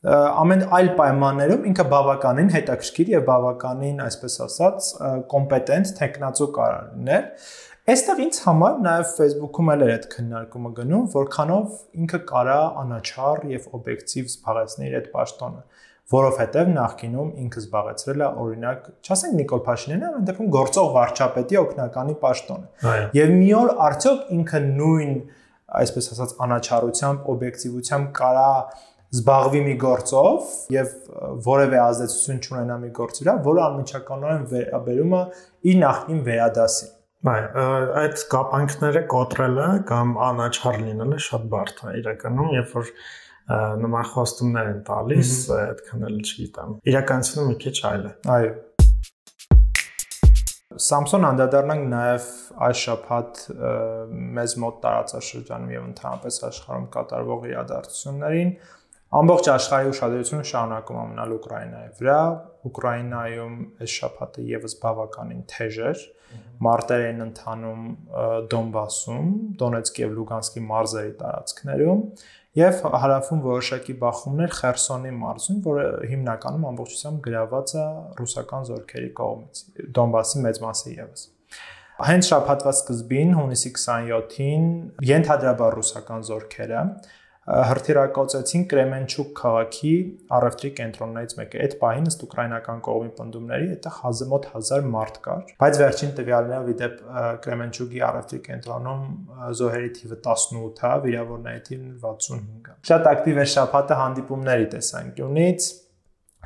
ամեն 0.00 0.62
այլ 0.76 0.86
պայմաններում 0.96 1.64
ինքը 1.70 1.84
բավականին 1.90 2.52
հետաքրքիր 2.54 3.10
եւ 3.14 3.24
բավականին, 3.26 3.98
այսպես 4.06 4.36
ասած, 4.46 4.86
կոմպետենտ 5.34 5.90
տեխնացու 6.00 6.48
կարող 6.56 6.86
լինել 6.94 7.26
Այստեղ 7.90 8.18
ինձ 8.22 8.36
համար 8.44 8.74
նաև 8.84 9.12
Facebook-ում 9.16 9.70
էլ 9.72 9.82
էր 9.82 9.90
այդ 9.94 10.04
քննարկումը 10.12 10.70
գնում, 10.76 11.06
որքանով 11.14 11.78
ինքը 12.04 12.18
կարա 12.28 12.58
անաչառ 12.82 13.40
եւ 13.50 13.64
օբյեկտիվ 13.78 14.28
զբաղեցնել 14.30 14.96
այդ 14.98 15.08
պաշտոնը, 15.14 15.62
որովհետեւ 16.14 16.70
նախկինում 16.76 17.32
ինքը 17.44 17.62
զբաղեցրել 17.64 18.20
է 18.20 18.28
օրինակ, 18.44 18.86
չասենք 19.00 19.34
Նիկոլ 19.40 19.64
Փաշինյանը, 19.66 20.12
այն 20.20 20.28
դեպքում 20.30 20.52
գործող 20.60 20.92
վարչապետի 21.00 21.60
օկնականի 21.60 22.16
պաշտոնը։ 22.20 22.94
Եվ 23.16 23.34
մի 23.40 23.50
օր 23.60 23.74
արդյոք 23.88 24.30
ինքը 24.36 24.62
նույն, 24.68 25.12
այսպես 25.80 26.10
ասած, 26.14 26.36
անաչառությամբ, 26.46 27.26
օբյեկտիվությամբ 27.34 28.08
կարա 28.20 28.54
զբաղվի 29.10 29.60
մի 29.66 29.72
գործով 29.82 30.50
եւ 30.70 30.90
որևէ 31.46 31.78
ազդեցություն 31.82 32.40
չունենա 32.44 32.76
մի 32.84 32.90
գործի 32.98 33.24
վրա, 33.24 33.34
որը 33.46 33.62
անմիջականորեն 33.64 34.44
վերաբերում 34.52 35.16
է 35.18 35.22
իր 35.70 35.80
նախին 35.80 36.20
վերադասին։ 36.30 36.92
Այ 37.30 37.40
այդ 38.00 38.22
կապանքները 38.32 39.02
կոտրելը 39.12 39.66
կամ 39.90 40.14
անաչառ 40.30 40.78
լինելը 40.86 41.18
շատ 41.26 41.50
բարդ 41.52 41.82
է 41.90 41.96
իրականում, 42.00 42.54
երբ 42.54 42.72
որ 42.78 42.94
նման 43.82 44.08
խոստումներ 44.14 44.70
են 44.70 44.80
տալիս, 44.86 45.36
այդքան 45.58 46.06
էլ 46.06 46.18
չգիտեմ։ 46.22 46.74
Իրականությունը 46.94 47.46
մի 47.50 47.56
քիչ 47.66 47.76
այլ 47.90 48.04
է։ 48.06 48.12
Այո։ 48.38 48.50
Samsung 50.80 51.24
անդրադառնանք 51.28 51.86
նաև 51.90 52.26
այս 52.70 52.82
շփաթ 52.86 53.40
մեզ 54.38 54.52
մոտ 54.62 54.76
տարածաշրջանում 54.84 55.72
եւ 55.74 55.88
ընդհանրապես 55.90 56.38
աշխարհում 56.48 56.86
կատարվող 56.94 57.48
իրադարձություններին, 57.50 58.52
Ամբողջ 59.10 59.48
աշխարհի 59.50 59.88
ուշադրությունը 59.90 60.44
շարունակում 60.46 60.98
է 61.00 61.04
մնալ 61.10 61.32
Ուկրաինայի 61.34 61.88
վրա։ 61.98 62.18
Ուկրաինայում 62.68 63.56
այս 63.82 63.94
շաբաթը 64.00 64.44
եւս 64.50 64.76
բավականին 64.84 65.40
թեժ 65.50 65.78
էր։ 65.88 66.04
Մարտեր 66.62 67.02
են 67.08 67.24
ընթանում 67.24 67.88
Դոնբասում, 68.54 69.32
Դոնեցկ 69.64 70.00
եւ 70.04 70.14
Լուգանսկի 70.20 70.62
մարզերի 70.68 71.12
տարածքներում 71.24 72.04
եւ 72.60 72.80
հարավում 73.02 73.42
որոշակի 73.50 73.94
բախումներ 73.98 74.54
Խերսոնի 74.60 75.12
մարզում, 75.18 75.58
որը 75.66 75.84
հիմնականում 76.10 76.64
ամբողջությամբ 76.70 77.20
գրաված 77.26 77.74
է 77.74 77.84
ռուսական 78.20 78.66
զորքերի 78.70 79.10
կողմից։ 79.20 79.62
Դոնբասի 79.98 80.42
մեծ 80.46 80.66
մասը 80.70 80.94
եւս։ 81.00 81.30
Հենց 82.00 82.28
շաբաթվա 82.30 82.72
սկզբին 82.78 83.32
հունիսի 83.36 83.70
27-ին 83.76 84.68
ենթադրաբար 85.10 85.74
ռուսական 85.80 86.22
զորքերը 86.30 86.84
հրթիռակոծեցին 87.48 88.64
Կրեմենչուկ 88.70 89.30
քաղաքի 89.40 89.92
առևտրի 90.36 90.70
կենտրոններից 90.80 91.34
մեկը։ 91.38 91.60
Այդ 91.64 91.76
պահին 91.80 92.08
ըստ 92.10 92.24
ուկրաինական 92.26 92.82
կողմի 92.86 93.12
պնդումների 93.20 93.68
այդտեղ 93.74 93.96
հազմոտ 94.04 94.48
1000 94.60 94.88
մարդ 94.94 95.20
կար, 95.24 95.42
բայց 95.64 95.80
վերջին 95.80 96.14
տվյալներով 96.20 96.70
իդեպ 96.74 97.02
Կրեմենչուկի 97.48 98.02
առևտրի 98.10 98.40
կենտրոնում 98.50 99.04
զոհերի 99.60 99.92
թիվը 99.98 100.18
18 100.30 100.82
է, 100.90 100.94
վիրավորների 101.06 101.62
թիվը 101.70 101.94
65 102.06 102.74
է։ 102.74 102.80
Շատ 102.90 103.12
ակտիվ 103.16 103.40
է 103.40 103.46
շփաթը 103.56 104.00
հանդիպումների 104.04 104.68
տեսանկյունից 104.76 105.70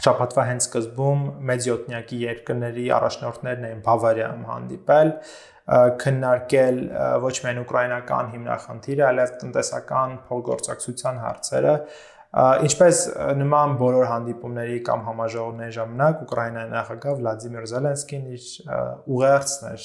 Շաբաթվա 0.04 0.44
հենց 0.48 0.64
սկզբում 0.64 1.20
մեծ 1.48 1.66
յոթնյակի 1.68 2.16
երկրների 2.24 2.86
առաջնորդներն 2.96 3.66
էին 3.68 3.82
Բավարիայում 3.84 4.40
հանդիպել, 4.48 5.12
քննարկել 6.04 6.80
ոչ 7.24 7.34
միայն 7.44 7.60
ուկրաինական 7.64 8.26
հիմնախնդիրը, 8.34 9.04
այլև 9.10 9.36
տնտեսական 9.44 10.18
փոխգործակցության 10.28 11.22
հարցերը, 11.24 11.76
Ինչպես 12.34 13.00
նման 13.38 13.76
բոլոր 13.78 14.08
հանդիպումների 14.10 14.78
կամ 14.88 15.02
համաժողովների 15.06 15.74
ժամանակ 15.76 16.22
Ուկրաինայի 16.24 16.70
նախագահ 16.72 17.18
Վլադիմիր 17.20 17.68
Զելենսկին 17.70 18.24
իր 18.34 18.46
ուղերձն 19.14 19.68
էր 19.68 19.84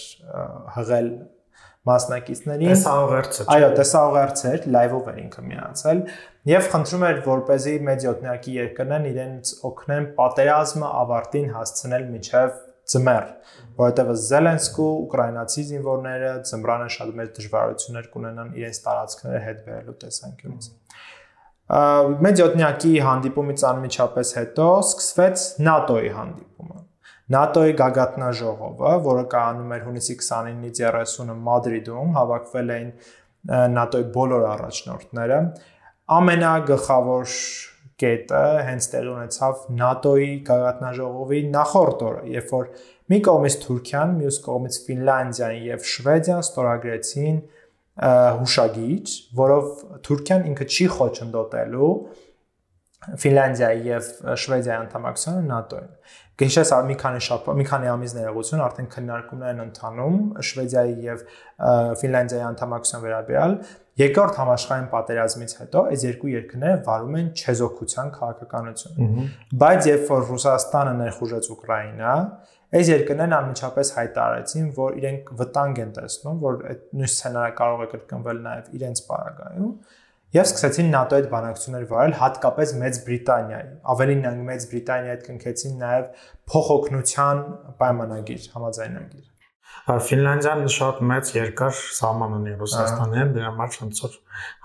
հղել 0.77 1.11
մասնակիցներին։ 1.89 2.71
Տեսաուղերձ 2.73 3.37
է։ 3.39 3.45
Այո, 3.53 3.69
տեսաուղերձ 3.77 4.41
էր, 4.49 4.65
լայվով 4.75 5.11
էր 5.11 5.19
ինքը 5.21 5.43
միացել 5.45 6.01
եւ 6.49 6.71
խնդրում 6.73 7.05
էր, 7.09 7.21
որպեսզի 7.29 7.75
մեդիոտնյակի 7.89 8.55
երկրներն 8.57 9.07
իրենց 9.13 9.53
օգնեն 9.69 10.09
պատերազմը 10.17 10.91
ավարտին 11.03 11.47
հասցնել 11.53 12.09
միջև 12.17 12.57
ծմեր, 12.93 13.27
որովհետև 13.79 14.11
Զելենսկու 14.29 14.89
ուկրաինացի 15.05 15.63
զինվորները 15.69 16.31
ծմրանը 16.49 16.89
շատ 16.95 17.13
մեծ 17.19 17.31
դժվարություններ 17.39 18.09
կունենան 18.15 18.51
իրենց 18.59 18.81
տարածքները 18.89 19.41
հետ 19.45 19.63
բերելու 19.69 19.97
տեսանկյունից։ 20.03 20.69
Մեդիոտնյակի 21.69 22.91
հանդիպումից 23.05 23.63
անմիջապես 23.69 24.29
հետո 24.39 24.67
սկսվեց 24.89 25.43
ՆԱՏՕ-ի 25.69 26.11
հանդիպումը։ 26.17 26.79
ՆԱՏՕ-ի 27.39 27.73
գագաթնաժողովը, 27.79 28.93
որը 29.05 29.25
կայանում 29.33 29.73
էր 29.75 29.83
հունիսի 29.85 30.15
29-ից 30.17 30.79
30-ը 30.81 31.35
Մադրիդում, 31.49 32.15
հավաքվել 32.17 32.71
էին 32.75 32.89
ՆԱՏՕ-ի 33.83 34.07
բոլոր 34.17 34.47
առաջնորդները։ 34.49 35.37
Ամենագլխավոր 36.17 37.35
կետը 37.99 38.43
հենց 38.69 38.87
տեղի 38.93 39.11
ունեցավ 39.13 39.63
ՆԱՏՕ-ի 39.89 40.29
գաղտնաժողովի 40.49 41.41
նախորդ 41.55 42.03
օրը, 42.09 42.23
երբ 42.35 42.53
որ 42.55 42.69
մի 43.09 43.19
կողմից 43.27 43.57
Թուրքիան, 43.65 44.15
մյուս 44.19 44.39
կողմից 44.45 44.79
Ֆինլանդիան 44.85 45.55
եւ 45.69 45.85
Շվեդիան 45.93 46.43
ստորագրեցին 46.45 47.39
հուշագիր, 48.39 49.13
որով 49.39 49.69
Թուրքիան 50.07 50.49
ինքը 50.53 50.67
չի 50.69 50.89
խոչընդոտելու 50.95 51.93
Ֆինլանդիայի 52.99 53.83
եւ 53.89 54.07
Շվեդիայի 54.43 54.77
անդամակցությունը 54.83 55.53
ՆԱՏՕ-ին։ 55.59 55.91
Գիշես 56.39 56.71
մի 56.87 56.95
քանի 56.99 57.21
շաբաթ, 57.25 57.55
մի 57.59 57.65
քանի 57.67 57.89
ամիս 57.91 58.13
ներողություն 58.15 58.61
արդեն 58.63 58.89
քննարկումներ 58.93 59.49
են 59.53 59.61
ընթանում 59.65 60.19
Շվեդիայի 60.49 60.93
եւ 61.07 61.23
Ֆինլանդիայի 61.99 62.45
անդամակցության 62.49 63.03
վերաբերյալ 63.05 63.55
Երկրորդ 63.99 64.37
համաշխարհային 64.39 64.85
պատերազմից 64.93 65.53
հետո 65.59 65.81
այս 65.91 66.03
երկու 66.07 66.29
երկրները 66.31 66.77
վարում 66.85 67.15
են 67.19 67.29
չեզոքության 67.35 68.11
քաղաքականություն։ 68.15 68.99
Բայց 69.63 69.87
երբ 69.89 70.05
որ 70.13 70.21
Ռուսաստանը 70.29 70.93
ներխուժեց 70.99 71.49
Ուկրաինա, 71.55 72.13
այս 72.79 72.91
երկրներն 72.93 73.35
անմիջապես 73.39 73.91
հայտարարեցին, 73.97 74.69
որ 74.79 74.99
իրենք 74.99 75.31
վտանգ 75.39 75.81
են 75.83 75.91
տեսնում, 75.99 76.37
որ 76.45 76.61
այդ 76.69 76.85
նույն 76.99 77.11
սցենարը 77.11 77.55
կարող 77.59 77.83
է 77.83 77.89
կրկնվել 77.95 78.43
նաև 78.45 78.69
իրենց 78.79 79.03
պարագայում 79.09 79.73
եւ 80.29 80.45
սկսեցին 80.45 80.91
ՆԱՏՕ-ի 80.93 81.17
հետ 81.17 81.27
բանակցություններ 81.33 81.85
վարել, 81.89 82.11
հատկապես 82.19 82.73
Մեծ 82.83 82.99
Բրիտանիայի։ 83.07 83.71
Ավելին 83.93 84.19
նրանք 84.21 84.43
Մեծ 84.49 84.67
Բրիտանիայի 84.73 85.13
հետ 85.15 85.25
կնքեցին 85.29 85.79
նաև 85.81 86.27
փոխօգնության 86.53 87.41
պայմանագիր, 87.81 88.45
համաձայնագիր։ 88.53 89.28
Ֆինլանդիան 89.89 90.63
շատ 90.75 90.99
մեծ 91.11 91.31
երկար 91.35 91.77
սահման 91.99 92.35
ունի 92.39 92.55
Ռուսաստանի 92.59 93.19
հետ, 93.19 93.31
դրա 93.37 93.49
համար 93.49 93.77
ոնց 93.83 94.01
որ 94.05 94.17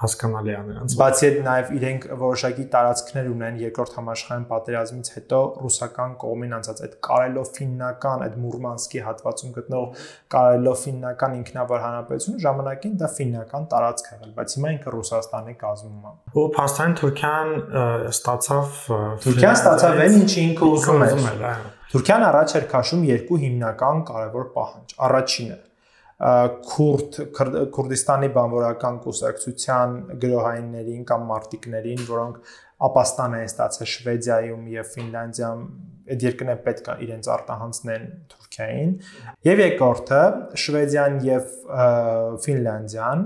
հասկանալի 0.03 0.55
է 0.55 0.61
նրանց։ 0.69 0.97
Բացի 1.01 1.27
այդ 1.29 1.39
նաև 1.45 1.73
իրենք 1.79 2.07
որոշակի 2.23 2.65
տարածքներ 2.75 3.29
ունեն 3.35 3.59
երկրորդ 3.65 3.97
համաշխարհային 3.99 4.47
պատերազմից 4.51 5.11
հետո 5.15 5.41
ռուսական 5.65 6.15
կողմին 6.25 6.55
անցած 6.59 6.83
այդ 6.85 6.97
Կարելո-ֆիննական, 7.09 8.25
այդ 8.25 8.37
Մուրմանսկի 8.45 9.05
հատվածում 9.09 9.55
գտնող 9.59 10.05
Կարելո-ֆիննական 10.35 11.37
ինքնավար 11.41 11.85
հանրապետությունը 11.85 12.45
ժամանակին 12.45 12.97
դա 13.05 13.11
ֆիննական 13.15 13.69
տարածք 13.75 14.11
եղել, 14.15 14.33
բայց 14.39 14.57
հիմա 14.59 14.73
ինքը 14.75 14.95
Ռուսաստանի 14.95 15.55
կազմում 15.65 16.05
է։ 16.05 16.15
Ու 16.35 16.47
փաստորեն 16.55 16.97
Թուրքիան 17.01 17.55
ստացավ 18.15 18.81
Թուրքիան 19.25 19.59
ստացավ 19.59 20.03
այն, 20.05 20.19
ինչ 20.25 20.33
ինքը 20.45 20.73
ուզում 20.75 21.05
էր։ 21.05 21.69
Թուրքիան 21.95 22.25
առաջ 22.27 22.57
էր 22.59 22.65
քաշում 22.73 23.03
երկու 23.07 23.37
հիմնական 23.45 24.01
կարևոր 24.09 24.47
պահանջ։ 24.55 24.95
Առաջինը 25.09 25.59
քուրդ 26.25 27.17
Քուրդիստանի 27.75 28.29
բանվորական 28.33 29.01
կուսակցության 29.05 29.97
գրոհայիններին 30.23 31.03
կամ 31.11 31.27
մարտիկներին, 31.31 32.05
որոնք 32.09 32.55
ապաստան 32.89 33.35
են 33.39 33.45
ստացել 33.49 33.91
Շվեդիայում 33.95 34.63
եւ 34.73 34.89
Ֆինլանդիայում, 34.95 35.67
այդ 36.15 36.25
երկրները 36.25 36.63
պետք 36.65 36.89
է 36.89 36.97
իրենց 37.05 37.29
արտահանցնեն 37.35 38.07
Թուրքիային։ 38.33 38.91
Եւ 39.49 39.63
երկրորդը 39.65 40.23
Շվեդիան 40.65 41.21
եւ 41.29 41.55
Ֆինլանդիան, 42.45 43.25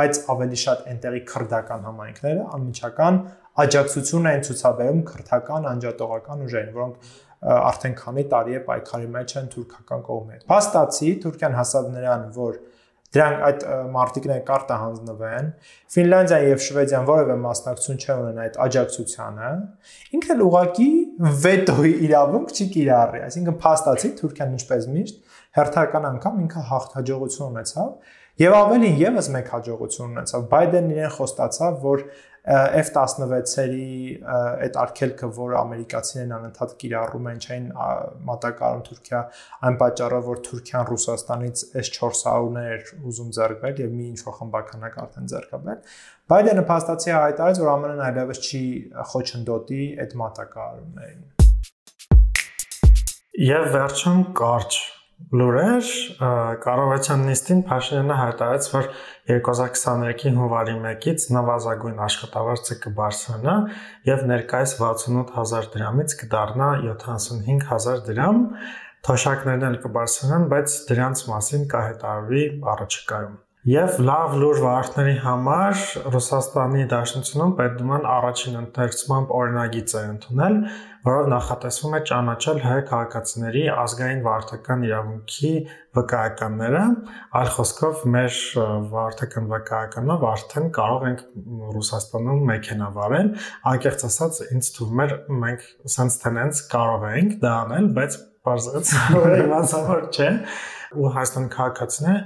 բայց 0.00 0.20
ավելի 0.34 0.60
շատ 0.64 0.84
այնտեղի 0.90 1.22
քրդական 1.30 1.88
համայնքները 1.90 2.48
անմիջական 2.58 3.22
աջակցություն 3.60 4.28
են 4.30 4.44
ցուցաբերում 4.46 5.00
քրդական 5.10 5.66
անջատողական 5.70 6.44
ուժերին, 6.46 6.76
որոնք 6.76 7.10
արդեն 7.40 7.94
քանի 8.00 8.24
տարի 8.30 8.56
է 8.58 8.60
պայքարի 8.66 9.08
մեջ 9.14 9.34
են 9.40 9.46
թուրքական 9.54 10.02
կողմի 10.10 10.34
հետ։ 10.36 10.44
Փաստացի 10.50 11.12
Թուրքիան 11.24 11.56
հասավ 11.60 11.86
նրան, 11.94 12.26
որ 12.36 12.58
դրանք 13.10 13.40
այդ 13.46 13.62
մարտիկները 13.90 14.42
կարտա 14.46 14.76
հանձնվեն, 14.80 15.46
Ֆինլանդիան 15.94 16.44
եւ 16.46 16.60
Շվեդիան 16.66 17.08
որևէ 17.08 17.36
մասնակցություն 17.42 17.98
չեն 18.04 18.20
ունեն 18.20 18.38
այդ 18.44 18.58
աջակցությանը, 18.66 19.48
ինքը 20.18 20.30
էլ 20.36 20.44
ուղակի 20.46 20.90
վետոյի 21.46 21.94
իրավունք 22.06 22.54
չի 22.54 22.66
կիրառի, 22.76 23.22
այսինքն 23.26 23.58
փաստացի 23.64 24.12
Թուրքիան 24.20 24.54
ինչպես 24.60 24.86
միշտ 24.94 25.36
հերթական 25.58 26.06
անգամ 26.10 26.40
ինքը 26.44 26.64
հաղթաջողություն 26.70 27.50
ունեցավ 27.50 27.90
եւ 28.40 28.54
ավելին 28.56 29.00
եւս 29.00 29.28
մեկ 29.34 29.48
հաջողություն 29.52 30.12
ունեցավ։ 30.14 30.44
Բայդենն 30.52 30.92
իրեն 30.94 31.10
խոստացավ, 31.16 31.74
որ 31.82 32.04
F16-երի 32.48 33.88
այդ 34.64 34.76
արկելքը, 34.80 35.28
որ 35.36 35.56
ամերիկացիներն 35.60 36.30
անընդհատ 36.36 36.70
կիրառում 36.80 37.26
են, 37.30 37.40
չէին 37.44 37.66
մատակարարում 38.30 38.84
Թուրքիա, 38.86 39.20
այն 39.68 39.76
պատճառով, 39.82 40.24
որ 40.30 40.40
Թուրքիան 40.48 40.88
Ռուսաստանից 40.90 41.64
S400-ներ 41.82 42.94
ուզում 43.10 43.34
ձեռքբերել 43.36 43.82
եւ 43.84 43.92
մի 43.98 44.06
ինչ-որ 44.10 44.36
խմբականակ 44.40 44.96
արդեն 45.04 45.28
ձեռքաբերել։ 45.34 45.98
Բայդենը 46.30 46.64
փաստացի 46.70 47.14
հայտարարեց, 47.16 47.60
որ 47.60 47.70
ԱՄՆ-ն 47.84 48.02
այլևս 48.08 48.40
չի 48.40 48.62
խոչընդոտի 49.10 49.82
այդ 50.00 50.16
մատակարարումներին։ 50.24 51.28
Եվ 53.50 53.68
վերջում 53.76 54.24
կարճ 54.40 54.80
լուրեր 55.40 55.88
կառավարության 56.64 57.20
նիստին 57.28 57.60
Փաշինյանը 57.68 58.14
հայտարարեց, 58.20 58.68
որ 58.74 58.86
2023-ի 59.30 60.32
հունվարի 60.38 60.76
1-ից 60.90 61.26
նվազագույն 61.36 62.00
աշխատավարձը 62.06 62.78
կբարձրանա 62.86 63.56
եւ 64.10 64.24
ներկայիս 64.30 64.74
68000 64.80 65.68
դրամից 65.76 66.16
կդառնա 66.24 66.70
75000 66.88 68.02
դրամ։ 68.08 68.42
Թոշակներն 69.10 69.68
էլ 69.70 69.78
կբարձրանան, 69.84 70.50
բայց 70.54 70.80
դրանց 70.90 71.22
մասին 71.34 71.70
կհետարվի 71.76 72.42
առաջիկայում։ 72.74 73.38
Եվ 73.68 73.98
լավ 74.00 74.34
լուր 74.40 74.58
վարորդների 74.64 75.10
համար 75.20 75.80
Ռուսաստանի 76.14 76.84
Դաշնությունում 76.88 77.50
Պետդուման 77.58 78.06
առաջին 78.08 78.54
ընթերցմամբ 78.56 79.34
օրինագիծ 79.36 79.92
է 80.00 80.04
ընդունել, 80.12 80.56
որով 81.08 81.28
նախատեսվում 81.32 81.96
է 81.98 82.00
ճանաչել 82.10 82.62
հայ 82.64 82.78
քաղաքացիների 82.88 83.64
ազգային 83.82 84.24
վարորդական 84.24 84.86
իրավունքի 84.88 85.52
վկայականները, 86.00 86.86
այլ 87.42 87.52
խոսքով 87.58 88.08
մեր 88.16 88.40
վարորդական 88.96 89.52
վկայականով 89.52 90.26
արդեն 90.30 90.72
կարող 90.80 91.06
ենք 91.10 91.22
Ռուսաստանում 91.76 92.42
մեքենա 92.54 92.90
վարել, 92.96 93.30
անկեղծ 93.76 94.08
ասած 94.08 94.42
ինձ 94.48 94.72
թվում 94.80 95.04
է 95.04 95.08
մենք 95.44 95.70
sense 95.98 96.20
tenants 96.24 96.64
կարող 96.72 97.08
ենք 97.12 97.40
դա 97.44 97.56
անել, 97.66 97.92
բայց 98.00 98.20
բարձրաց 98.46 98.90
որ 99.12 99.32
իմացավոր 99.44 100.04
չէ 100.16 100.28
ու 101.00 101.10
Հայաստան 101.14 101.48
քաղաքացիները 101.54 102.20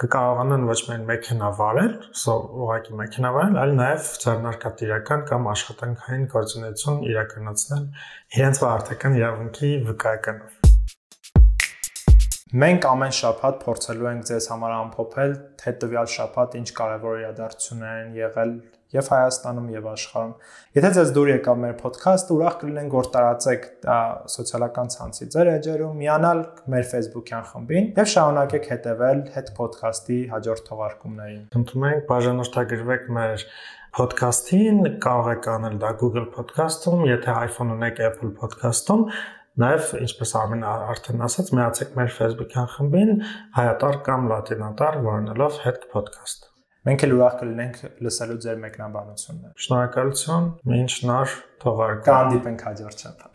կկարողանան 0.00 0.64
ոչ 0.66 0.76
միայն 0.86 1.04
մեքենա 1.10 1.50
վարել, 1.60 1.92
սա 2.20 2.34
ուղղակի 2.64 2.96
մեքենա 3.00 3.30
վարել, 3.36 3.58
այլ 3.62 3.74
նաև 3.78 4.08
ձեռնարկատիրական 4.24 5.24
կամ 5.30 5.48
աշխատանքային 5.52 6.24
գործունեություն 6.34 6.98
իրականացնել 7.10 7.84
իրենց 8.40 8.62
վարորդական 8.64 9.16
իրավունքի 9.20 9.70
վկայականով։ 9.90 10.58
Մենք 12.64 12.86
ամեն 12.90 13.16
շաբաթ 13.20 13.60
փորձելու 13.62 14.10
ենք 14.10 14.28
ձեզ 14.32 14.50
համար 14.50 14.72
ամփոփել, 14.80 15.34
թե 15.60 15.74
տվյալ 15.84 16.08
շաբաթ 16.16 16.56
ինչ 16.60 16.68
կարևոր 16.80 17.20
իրադարձություններ 17.20 18.00
են 18.00 18.16
եղել 18.24 18.54
եւ 18.94 19.10
Հայաստանում 19.14 19.66
եւ 19.74 19.88
աշխարհում։ 19.90 20.32
Եթե 20.76 20.90
ձեզ 20.96 21.12
դուր 21.16 21.30
եկավ 21.30 21.58
մեր 21.64 21.74
ոդքասթը, 21.80 22.36
ուրախ 22.36 22.56
կլինենք, 22.60 22.94
որ 23.00 23.10
տարածեք 23.16 23.66
սոցիալական 24.34 24.92
ցանցի 24.94 25.28
ձեր 25.34 25.50
էջերում, 25.54 25.98
միանալ 26.00 26.44
մեր 26.74 26.86
Facebook-յան 26.90 27.44
խմբին 27.50 27.90
եւ 28.00 28.10
շարունակեք 28.14 28.70
հետեւել 28.74 29.20
հետ 29.34 29.52
ոդքասթի 29.60 30.20
հաջորդ 30.34 30.64
թողարկումներին։ 30.70 31.42
Խնդրում 31.54 31.90
ենք 31.90 32.08
բաժանորդագրվեք 32.10 33.10
մեր 33.20 33.44
podcast-ին, 33.90 34.80
կարող 35.02 35.28
եք 35.34 35.46
անել 35.50 35.78
դա 35.82 35.88
Google 35.98 36.28
Podcast-ում, 36.30 37.00
եթե 37.10 37.36
iPhone 37.48 37.74
ունեք 37.74 38.02
Apple 38.06 38.30
Podcast-ում, 38.38 39.06
Նաև 39.60 39.88
ինչպես 39.98 40.30
Արմեն 40.40 40.62
արդեն 40.64 41.24
ասաց, 41.26 41.50
միացեք 41.58 41.96
մեր 41.98 42.12
Facebook-յան 42.16 42.70
խմբին 42.76 43.10
հայատար 43.58 43.98
կամ 44.06 44.30
լատինատար 44.34 45.02
որոնելով 45.10 45.60
հետ 45.66 45.90
podcast։ 45.96 46.49
Մենք 46.88 47.02
էլ 47.04 47.10
ուրախ 47.12 47.34
կլինենք 47.40 47.80
լսելու 48.06 48.36
ձեր 48.40 48.60
մեկնաբանությունները։ 48.62 49.50
Շնորհակալություն, 49.64 50.46
մինչ 50.72 50.92
նոր 51.10 51.34
թողարկում։ 51.64 52.06
Կհանդիպենք 52.06 52.64
հաջորդ 52.70 53.04
շաբաթ։ 53.04 53.26